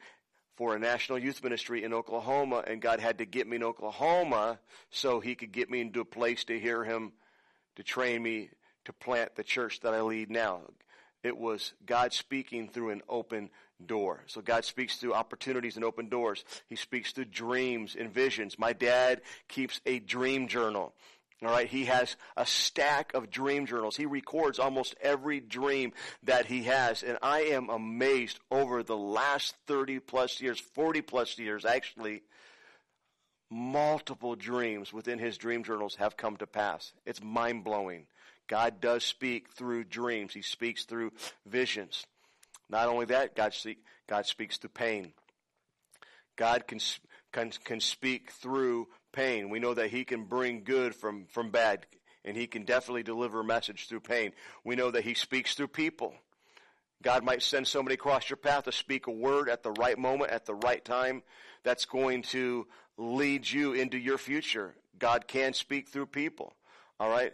for 0.56 0.76
a 0.76 0.80
national 0.80 1.19
youth 1.19 1.43
ministry 1.43 1.84
in 1.84 1.93
Oklahoma, 1.93 2.63
and 2.65 2.82
God 2.82 3.00
had 3.00 3.19
to 3.19 3.26
get 3.26 3.45
me 3.45 3.58
in 3.58 3.63
Oklahoma 3.63 4.58
so 4.89 5.19
He 5.19 5.36
could 5.36 5.52
get 5.52 5.69
me 5.69 5.82
into 5.82 6.00
a 6.00 6.06
place 6.06 6.45
to 6.45 6.60
hear 6.60 6.84
Him 6.84 7.12
to 7.75 7.83
train 7.83 8.21
me 8.23 8.49
to 8.85 8.93
plant 8.93 9.35
the 9.35 9.43
church 9.43 9.81
that 9.81 9.93
I 9.93 10.01
lead 10.01 10.29
now. 10.29 10.61
It 11.23 11.38
was 11.38 11.73
God 11.85 12.13
speaking 12.13 12.69
through 12.69 12.91
an 12.91 13.01
open 13.09 13.49
door. 13.83 14.23
So 14.27 14.41
God 14.41 14.63
speaks 14.63 14.97
through 14.97 15.13
opportunities 15.13 15.75
and 15.75 15.83
open 15.83 16.07
doors. 16.07 16.45
He 16.67 16.75
speaks 16.75 17.11
through 17.11 17.25
dreams 17.25 17.95
and 17.99 18.13
visions. 18.13 18.59
My 18.59 18.73
dad 18.73 19.21
keeps 19.47 19.81
a 19.85 19.99
dream 19.99 20.47
journal. 20.47 20.93
All 21.43 21.49
right, 21.49 21.67
he 21.67 21.85
has 21.85 22.15
a 22.38 22.45
stack 22.45 23.13
of 23.13 23.29
dream 23.29 23.65
journals. 23.65 23.97
He 23.97 24.05
records 24.05 24.57
almost 24.57 24.95
every 25.01 25.41
dream 25.41 25.91
that 26.23 26.45
he 26.45 26.63
has. 26.63 27.03
And 27.03 27.17
I 27.21 27.41
am 27.41 27.69
amazed 27.69 28.39
over 28.49 28.83
the 28.83 28.95
last 28.95 29.55
30 29.67 29.99
plus 29.99 30.39
years, 30.39 30.59
40 30.59 31.01
plus 31.01 31.38
years 31.38 31.65
actually, 31.65 32.23
multiple 33.49 34.36
dreams 34.36 34.91
within 34.91 35.19
his 35.19 35.38
dream 35.38 35.63
journals 35.63 35.95
have 35.95 36.17
come 36.17 36.38
to 36.38 36.47
pass. 36.47 36.93
It's 37.05 37.23
mind 37.23 37.63
blowing. 37.63 38.08
God 38.47 38.79
does 38.79 39.03
speak 39.03 39.49
through 39.51 39.86
dreams. 39.86 40.34
He 40.34 40.41
speaks 40.41 40.86
through 40.86 41.12
visions. 41.45 42.05
Not 42.69 42.88
only 42.88 43.05
that, 43.05 43.36
God, 43.36 43.53
God 44.08 44.25
speaks 44.25 44.58
through 44.58 44.71
pain. 44.71 45.13
God 46.36 46.67
can, 46.67 46.79
can, 47.31 47.51
can 47.63 47.79
speak 47.79 48.31
through 48.31 48.88
pain. 49.13 49.49
We 49.49 49.60
know 49.60 49.73
that 49.73 49.89
He 49.89 50.03
can 50.03 50.25
bring 50.25 50.63
good 50.63 50.95
from, 50.95 51.25
from 51.29 51.49
bad, 51.49 51.86
and 52.23 52.36
He 52.36 52.47
can 52.47 52.65
definitely 52.65 53.03
deliver 53.03 53.39
a 53.39 53.45
message 53.45 53.88
through 53.88 54.01
pain. 54.01 54.31
We 54.63 54.75
know 54.75 54.91
that 54.91 55.03
He 55.03 55.13
speaks 55.13 55.55
through 55.55 55.69
people. 55.69 56.13
God 57.03 57.23
might 57.23 57.43
send 57.43 57.67
somebody 57.67 57.95
across 57.95 58.29
your 58.29 58.38
path 58.38 58.63
to 58.63 58.71
speak 58.71 59.08
a 59.08 59.12
word 59.12 59.47
at 59.47 59.63
the 59.63 59.71
right 59.71 59.97
moment, 59.97 60.31
at 60.31 60.45
the 60.45 60.55
right 60.55 60.84
time, 60.84 61.23
that's 61.63 61.86
going 61.86 62.23
to 62.23 62.67
lead 62.97 63.49
you 63.49 63.73
into 63.73 63.97
your 63.97 64.17
future. 64.17 64.75
God 64.97 65.27
can 65.27 65.53
speak 65.53 65.89
through 65.89 66.08
people. 66.08 66.53
All 66.99 67.10
right? 67.10 67.34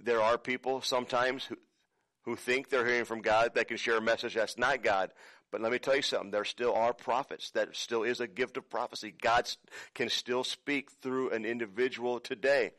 There 0.00 0.22
are 0.22 0.38
people 0.38 0.80
sometimes 0.82 1.44
who, 1.44 1.56
who 2.22 2.36
think 2.36 2.68
they're 2.68 2.86
hearing 2.86 3.04
from 3.04 3.22
God 3.22 3.54
that 3.54 3.68
can 3.68 3.76
share 3.76 3.96
a 3.96 4.02
message 4.02 4.34
that's 4.34 4.58
not 4.58 4.82
God. 4.82 5.10
But 5.50 5.62
let 5.62 5.72
me 5.72 5.78
tell 5.78 5.96
you 5.96 6.02
something. 6.02 6.30
There 6.30 6.44
still 6.44 6.74
are 6.74 6.92
prophets. 6.92 7.50
That 7.52 7.74
still 7.74 8.02
is 8.02 8.20
a 8.20 8.26
gift 8.26 8.56
of 8.58 8.68
prophecy. 8.68 9.14
God 9.20 9.50
can 9.94 10.10
still 10.10 10.44
speak 10.44 10.90
through 11.02 11.30
an 11.30 11.44
individual 11.44 12.20
today. 12.20 12.72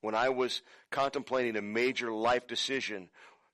When 0.00 0.14
I 0.14 0.28
was 0.28 0.62
contemplating 0.90 1.56
a 1.56 1.62
major 1.62 2.12
life 2.12 2.46
decision 2.46 3.08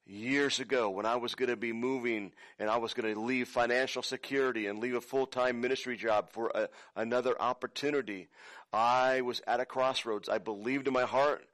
years 0.09 0.59
ago, 0.59 0.91
when 0.91 1.07
I 1.07 1.17
was 1.17 1.35
going 1.35 1.51
to 1.51 1.57
be 1.57 1.73
moving 1.73 2.33
and 2.59 2.71
I 2.71 2.79
was 2.79 2.95
going 2.95 3.13
to 3.13 3.21
leave 3.21 3.49
financial 3.49 4.03
security 4.03 4.67
and 4.67 4.79
leave 4.79 4.95
a 4.95 5.01
full-time 5.01 5.61
ministry 5.61 5.97
job 5.97 6.31
for 6.31 6.51
a, 6.55 6.69
another 6.97 7.41
opportunity, 7.41 8.29
I 8.73 9.21
was 9.21 9.41
at 9.47 9.61
a 9.61 9.67
crossroads. 9.67 10.29
I 10.29 10.39
believed 10.39 10.89
in 10.89 10.95
my 10.95 11.05
heart 11.05 11.45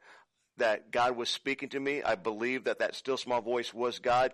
that 0.56 0.90
God 0.92 1.16
was 1.16 1.28
speaking 1.28 1.68
to 1.70 1.80
me. 1.80 2.02
I 2.02 2.14
believed 2.14 2.66
that 2.66 2.78
that 2.78 2.94
still 2.94 3.16
small 3.16 3.40
voice 3.40 3.74
was 3.74 3.98
God. 3.98 4.32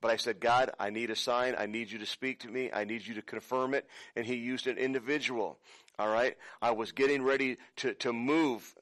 But 0.00 0.10
I 0.10 0.16
said, 0.16 0.40
God, 0.40 0.70
I 0.78 0.90
need 0.90 1.10
a 1.10 1.16
sign. 1.16 1.54
I 1.56 1.66
need 1.66 1.90
you 1.90 1.98
to 1.98 2.06
speak 2.06 2.40
to 2.40 2.48
me. 2.48 2.70
I 2.72 2.84
need 2.84 3.06
you 3.06 3.14
to 3.14 3.22
confirm 3.22 3.74
it. 3.74 3.86
And 4.16 4.26
he 4.26 4.34
used 4.34 4.66
an 4.66 4.78
individual. 4.78 5.58
All 5.98 6.08
right. 6.08 6.36
I 6.60 6.72
was 6.72 6.92
getting 6.92 7.22
ready 7.22 7.56
to, 7.76 7.94
to 7.94 8.12
move 8.12 8.74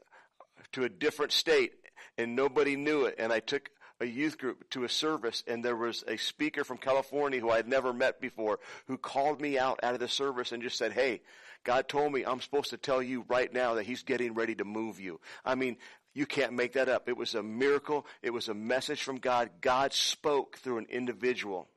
to 0.72 0.84
a 0.84 0.88
different 0.88 1.32
state 1.32 1.72
and 2.16 2.34
nobody 2.34 2.76
knew 2.76 3.04
it. 3.04 3.16
And 3.18 3.32
I 3.32 3.40
took 3.40 3.70
a 4.02 4.06
youth 4.06 4.36
group 4.36 4.68
to 4.70 4.82
a 4.84 4.88
service 4.88 5.44
and 5.46 5.64
there 5.64 5.76
was 5.76 6.02
a 6.08 6.16
speaker 6.16 6.64
from 6.64 6.76
California 6.76 7.40
who 7.40 7.50
I 7.50 7.56
had 7.56 7.68
never 7.68 7.92
met 7.92 8.20
before 8.20 8.58
who 8.86 8.98
called 8.98 9.40
me 9.40 9.58
out 9.58 9.78
out 9.82 9.94
of 9.94 10.00
the 10.00 10.08
service 10.08 10.50
and 10.50 10.62
just 10.62 10.76
said, 10.76 10.92
Hey, 10.92 11.22
God 11.64 11.88
told 11.88 12.12
me 12.12 12.24
I'm 12.24 12.40
supposed 12.40 12.70
to 12.70 12.76
tell 12.76 13.00
you 13.00 13.24
right 13.28 13.52
now 13.52 13.74
that 13.74 13.86
he's 13.86 14.02
getting 14.02 14.34
ready 14.34 14.56
to 14.56 14.64
move 14.64 14.98
you. 14.98 15.20
I 15.44 15.54
mean, 15.54 15.76
you 16.14 16.26
can't 16.26 16.52
make 16.52 16.72
that 16.72 16.88
up. 16.88 17.08
It 17.08 17.16
was 17.16 17.34
a 17.34 17.42
miracle. 17.42 18.04
It 18.22 18.30
was 18.30 18.48
a 18.48 18.54
message 18.54 19.02
from 19.02 19.18
God. 19.18 19.50
God 19.60 19.92
spoke 19.92 20.58
through 20.58 20.78
an 20.78 20.86
individual. 20.90 21.68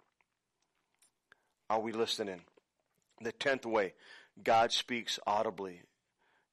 Are 1.69 1.79
we 1.79 1.91
listening? 1.91 2.41
The 3.21 3.31
tenth 3.31 3.65
way, 3.65 3.93
God 4.43 4.71
speaks 4.71 5.19
audibly. 5.27 5.81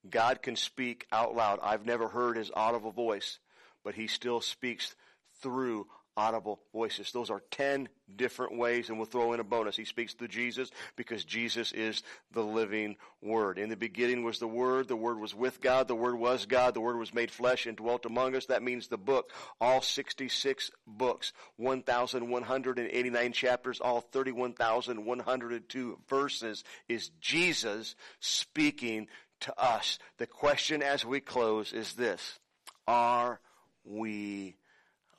God 0.08 0.42
can 0.42 0.56
speak 0.56 1.06
out 1.10 1.34
loud. 1.34 1.60
I've 1.62 1.86
never 1.86 2.08
heard 2.08 2.36
his 2.36 2.50
audible 2.54 2.92
voice, 2.92 3.38
but 3.82 3.94
he 3.94 4.06
still 4.06 4.40
speaks 4.40 4.94
through 5.42 5.86
audible 6.16 6.60
voices. 6.72 7.10
Those 7.12 7.30
are 7.30 7.42
10 7.50 7.88
different 8.16 8.58
ways, 8.58 8.88
and 8.88 8.98
we'll 8.98 9.06
throw 9.06 9.32
in 9.32 9.40
a 9.40 9.44
bonus. 9.44 9.76
He 9.76 9.84
speaks 9.84 10.12
through 10.12 10.28
Jesus 10.28 10.70
because 10.96 11.24
Jesus 11.24 11.72
is 11.72 12.02
the 12.32 12.42
living 12.42 12.96
Word. 13.22 13.58
In 13.58 13.70
the 13.70 13.76
beginning 13.76 14.22
was 14.22 14.38
the 14.38 14.46
Word. 14.46 14.88
The 14.88 14.96
Word 14.96 15.18
was 15.18 15.34
with 15.34 15.60
God. 15.60 15.88
The 15.88 15.94
Word 15.94 16.18
was 16.18 16.44
God. 16.46 16.74
The 16.74 16.80
Word 16.80 16.98
was 16.98 17.14
made 17.14 17.30
flesh 17.30 17.66
and 17.66 17.76
dwelt 17.76 18.04
among 18.04 18.36
us. 18.36 18.46
That 18.46 18.62
means 18.62 18.88
the 18.88 18.98
book. 18.98 19.30
All 19.60 19.80
66 19.80 20.70
books, 20.86 21.32
1,189 21.56 23.32
chapters, 23.32 23.80
all 23.80 24.00
31,102 24.00 25.98
verses 26.08 26.64
is 26.88 27.10
Jesus 27.20 27.94
speaking 28.20 29.06
to 29.40 29.58
us. 29.58 29.98
The 30.18 30.26
question 30.26 30.82
as 30.82 31.04
we 31.04 31.20
close 31.20 31.72
is 31.72 31.94
this. 31.94 32.38
Are 32.86 33.40
we 33.84 34.56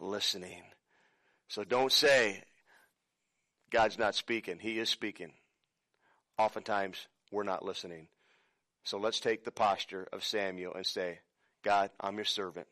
listening? 0.04 0.62
So 1.48 1.64
don't 1.64 1.92
say, 1.92 2.44
God's 3.72 3.98
not 3.98 4.16
speaking. 4.16 4.60
He 4.60 4.78
is 4.80 4.90
speaking. 4.90 5.34
Oftentimes, 6.38 7.08
we're 7.32 7.44
not 7.44 7.66
listening. 7.66 8.08
So 8.84 8.98
let's 8.98 9.20
take 9.20 9.44
the 9.44 9.52
posture 9.52 10.08
of 10.12 10.24
Samuel 10.24 10.74
and 10.76 10.86
say, 10.86 11.20
God, 11.64 11.90
I'm 12.00 12.16
your 12.16 12.26
servant. 12.26 12.68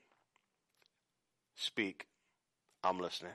Speak. 1.55 2.07
I'm 2.83 2.99
listening. 2.99 3.33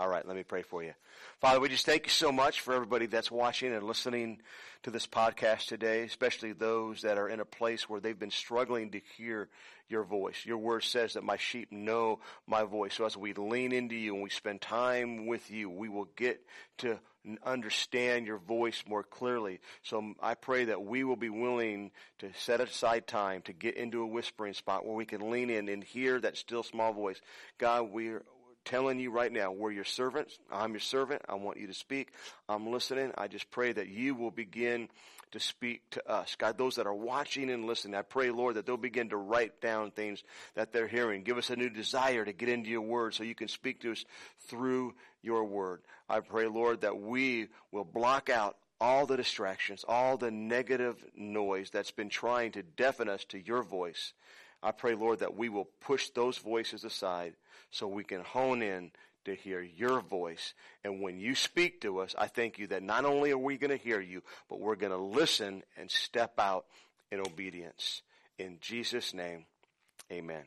All 0.00 0.08
right, 0.08 0.26
let 0.26 0.34
me 0.34 0.44
pray 0.44 0.62
for 0.62 0.82
you. 0.82 0.94
Father, 1.42 1.60
we 1.60 1.68
just 1.68 1.84
thank 1.84 2.06
you 2.06 2.10
so 2.10 2.32
much 2.32 2.62
for 2.62 2.72
everybody 2.72 3.04
that's 3.04 3.30
watching 3.30 3.74
and 3.74 3.82
listening 3.82 4.40
to 4.82 4.90
this 4.90 5.06
podcast 5.06 5.66
today, 5.66 6.04
especially 6.04 6.54
those 6.54 7.02
that 7.02 7.18
are 7.18 7.28
in 7.28 7.38
a 7.38 7.44
place 7.44 7.86
where 7.86 8.00
they've 8.00 8.18
been 8.18 8.30
struggling 8.30 8.92
to 8.92 9.00
hear 9.18 9.50
your 9.90 10.04
voice. 10.04 10.46
Your 10.46 10.56
word 10.56 10.84
says 10.84 11.12
that 11.12 11.22
my 11.22 11.36
sheep 11.36 11.70
know 11.70 12.20
my 12.46 12.62
voice. 12.62 12.94
So 12.94 13.04
as 13.04 13.14
we 13.14 13.34
lean 13.34 13.72
into 13.72 13.94
you 13.94 14.14
and 14.14 14.22
we 14.22 14.30
spend 14.30 14.62
time 14.62 15.26
with 15.26 15.50
you, 15.50 15.68
we 15.68 15.90
will 15.90 16.08
get 16.16 16.40
to 16.78 16.98
understand 17.44 18.26
your 18.26 18.38
voice 18.38 18.82
more 18.88 19.02
clearly. 19.02 19.60
So 19.82 20.14
I 20.22 20.32
pray 20.32 20.64
that 20.64 20.82
we 20.82 21.04
will 21.04 21.16
be 21.16 21.28
willing 21.28 21.90
to 22.20 22.30
set 22.38 22.62
aside 22.62 23.06
time 23.06 23.42
to 23.42 23.52
get 23.52 23.76
into 23.76 24.00
a 24.00 24.06
whispering 24.06 24.54
spot 24.54 24.86
where 24.86 24.96
we 24.96 25.04
can 25.04 25.30
lean 25.30 25.50
in 25.50 25.68
and 25.68 25.84
hear 25.84 26.18
that 26.20 26.38
still 26.38 26.62
small 26.62 26.94
voice. 26.94 27.20
God, 27.58 27.90
we're 27.92 28.22
telling 28.64 28.98
you 28.98 29.10
right 29.10 29.32
now, 29.32 29.52
we're 29.52 29.72
your 29.72 29.84
servants. 29.84 30.38
I'm 30.50 30.72
your 30.72 30.80
servant. 30.80 31.22
I 31.28 31.34
want 31.34 31.58
you 31.58 31.66
to 31.66 31.74
speak. 31.74 32.12
I'm 32.48 32.70
listening. 32.70 33.12
I 33.16 33.28
just 33.28 33.50
pray 33.50 33.72
that 33.72 33.88
you 33.88 34.14
will 34.14 34.30
begin 34.30 34.88
to 35.32 35.40
speak 35.40 35.82
to 35.90 36.10
us. 36.10 36.34
God, 36.36 36.58
those 36.58 36.76
that 36.76 36.86
are 36.86 36.94
watching 36.94 37.50
and 37.50 37.66
listening, 37.66 37.94
I 37.94 38.02
pray, 38.02 38.30
Lord, 38.30 38.56
that 38.56 38.66
they'll 38.66 38.76
begin 38.76 39.10
to 39.10 39.16
write 39.16 39.60
down 39.60 39.90
things 39.92 40.22
that 40.54 40.72
they're 40.72 40.88
hearing. 40.88 41.22
Give 41.22 41.38
us 41.38 41.50
a 41.50 41.56
new 41.56 41.70
desire 41.70 42.24
to 42.24 42.32
get 42.32 42.48
into 42.48 42.70
your 42.70 42.80
word 42.80 43.14
so 43.14 43.22
you 43.22 43.34
can 43.34 43.48
speak 43.48 43.80
to 43.82 43.92
us 43.92 44.04
through 44.48 44.94
your 45.22 45.44
word. 45.44 45.82
I 46.08 46.20
pray, 46.20 46.46
Lord, 46.46 46.80
that 46.80 47.00
we 47.00 47.48
will 47.70 47.84
block 47.84 48.28
out 48.28 48.56
all 48.80 49.06
the 49.06 49.16
distractions, 49.16 49.84
all 49.86 50.16
the 50.16 50.30
negative 50.30 51.04
noise 51.14 51.70
that's 51.70 51.90
been 51.90 52.08
trying 52.08 52.52
to 52.52 52.62
deafen 52.62 53.08
us 53.08 53.24
to 53.26 53.38
your 53.38 53.62
voice. 53.62 54.14
I 54.62 54.72
pray, 54.72 54.94
Lord, 54.94 55.20
that 55.20 55.36
we 55.36 55.48
will 55.48 55.68
push 55.80 56.10
those 56.10 56.38
voices 56.38 56.84
aside 56.84 57.34
so 57.70 57.86
we 57.86 58.04
can 58.04 58.22
hone 58.22 58.62
in 58.62 58.90
to 59.24 59.34
hear 59.34 59.60
your 59.60 60.00
voice. 60.00 60.54
And 60.84 61.00
when 61.00 61.18
you 61.18 61.34
speak 61.34 61.82
to 61.82 61.98
us, 61.98 62.14
I 62.18 62.26
thank 62.26 62.58
you 62.58 62.66
that 62.68 62.82
not 62.82 63.04
only 63.04 63.30
are 63.30 63.38
we 63.38 63.58
going 63.58 63.70
to 63.70 63.76
hear 63.76 64.00
you, 64.00 64.22
but 64.48 64.60
we're 64.60 64.76
going 64.76 64.92
to 64.92 64.98
listen 64.98 65.62
and 65.76 65.90
step 65.90 66.34
out 66.38 66.64
in 67.10 67.20
obedience. 67.20 68.02
In 68.38 68.58
Jesus' 68.60 69.12
name, 69.12 69.44
amen. 70.10 70.44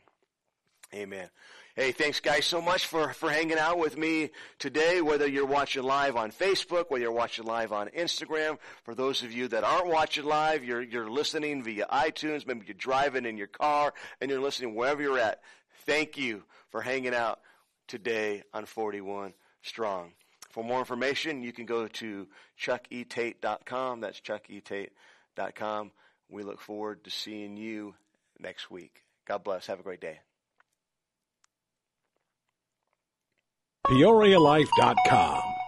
Amen. 0.93 1.29
Hey, 1.75 1.91
thanks 1.91 2.19
guys 2.19 2.45
so 2.45 2.61
much 2.61 2.85
for, 2.85 3.13
for 3.13 3.31
hanging 3.31 3.57
out 3.57 3.79
with 3.79 3.97
me 3.97 4.29
today, 4.59 5.01
whether 5.01 5.27
you're 5.27 5.47
watching 5.47 5.81
live 5.81 6.15
on 6.15 6.31
Facebook, 6.31 6.85
whether 6.89 7.01
you're 7.01 7.11
watching 7.11 7.45
live 7.45 7.71
on 7.71 7.87
Instagram. 7.89 8.59
For 8.83 8.93
those 8.93 9.23
of 9.23 9.31
you 9.31 9.47
that 9.47 9.63
aren't 9.63 9.87
watching 9.87 10.25
live, 10.25 10.63
you're, 10.63 10.83
you're 10.83 11.09
listening 11.09 11.63
via 11.63 11.87
iTunes, 11.91 12.45
maybe 12.45 12.67
you're 12.67 12.75
driving 12.75 13.25
in 13.25 13.37
your 13.37 13.47
car 13.47 13.91
and 14.21 14.29
you're 14.29 14.39
listening 14.39 14.75
wherever 14.75 15.01
you're 15.01 15.17
at. 15.17 15.41
Thank 15.87 16.15
you 16.15 16.43
for 16.73 16.81
hanging 16.81 17.13
out 17.13 17.39
today 17.87 18.41
on 18.51 18.65
41 18.65 19.33
Strong. 19.61 20.11
For 20.49 20.63
more 20.63 20.79
information, 20.79 21.43
you 21.43 21.53
can 21.53 21.65
go 21.65 21.87
to 21.87 22.27
chucktate.com. 22.59 24.01
That's 24.01 24.19
chucktate.com. 24.19 25.91
We 26.29 26.43
look 26.43 26.59
forward 26.59 27.03
to 27.03 27.11
seeing 27.11 27.57
you 27.57 27.93
next 28.39 28.71
week. 28.71 29.03
God 29.25 29.43
bless. 29.43 29.67
Have 29.67 29.79
a 29.79 29.83
great 29.83 30.01
day. 30.01 30.19
PeoriaLife.com 33.87 35.62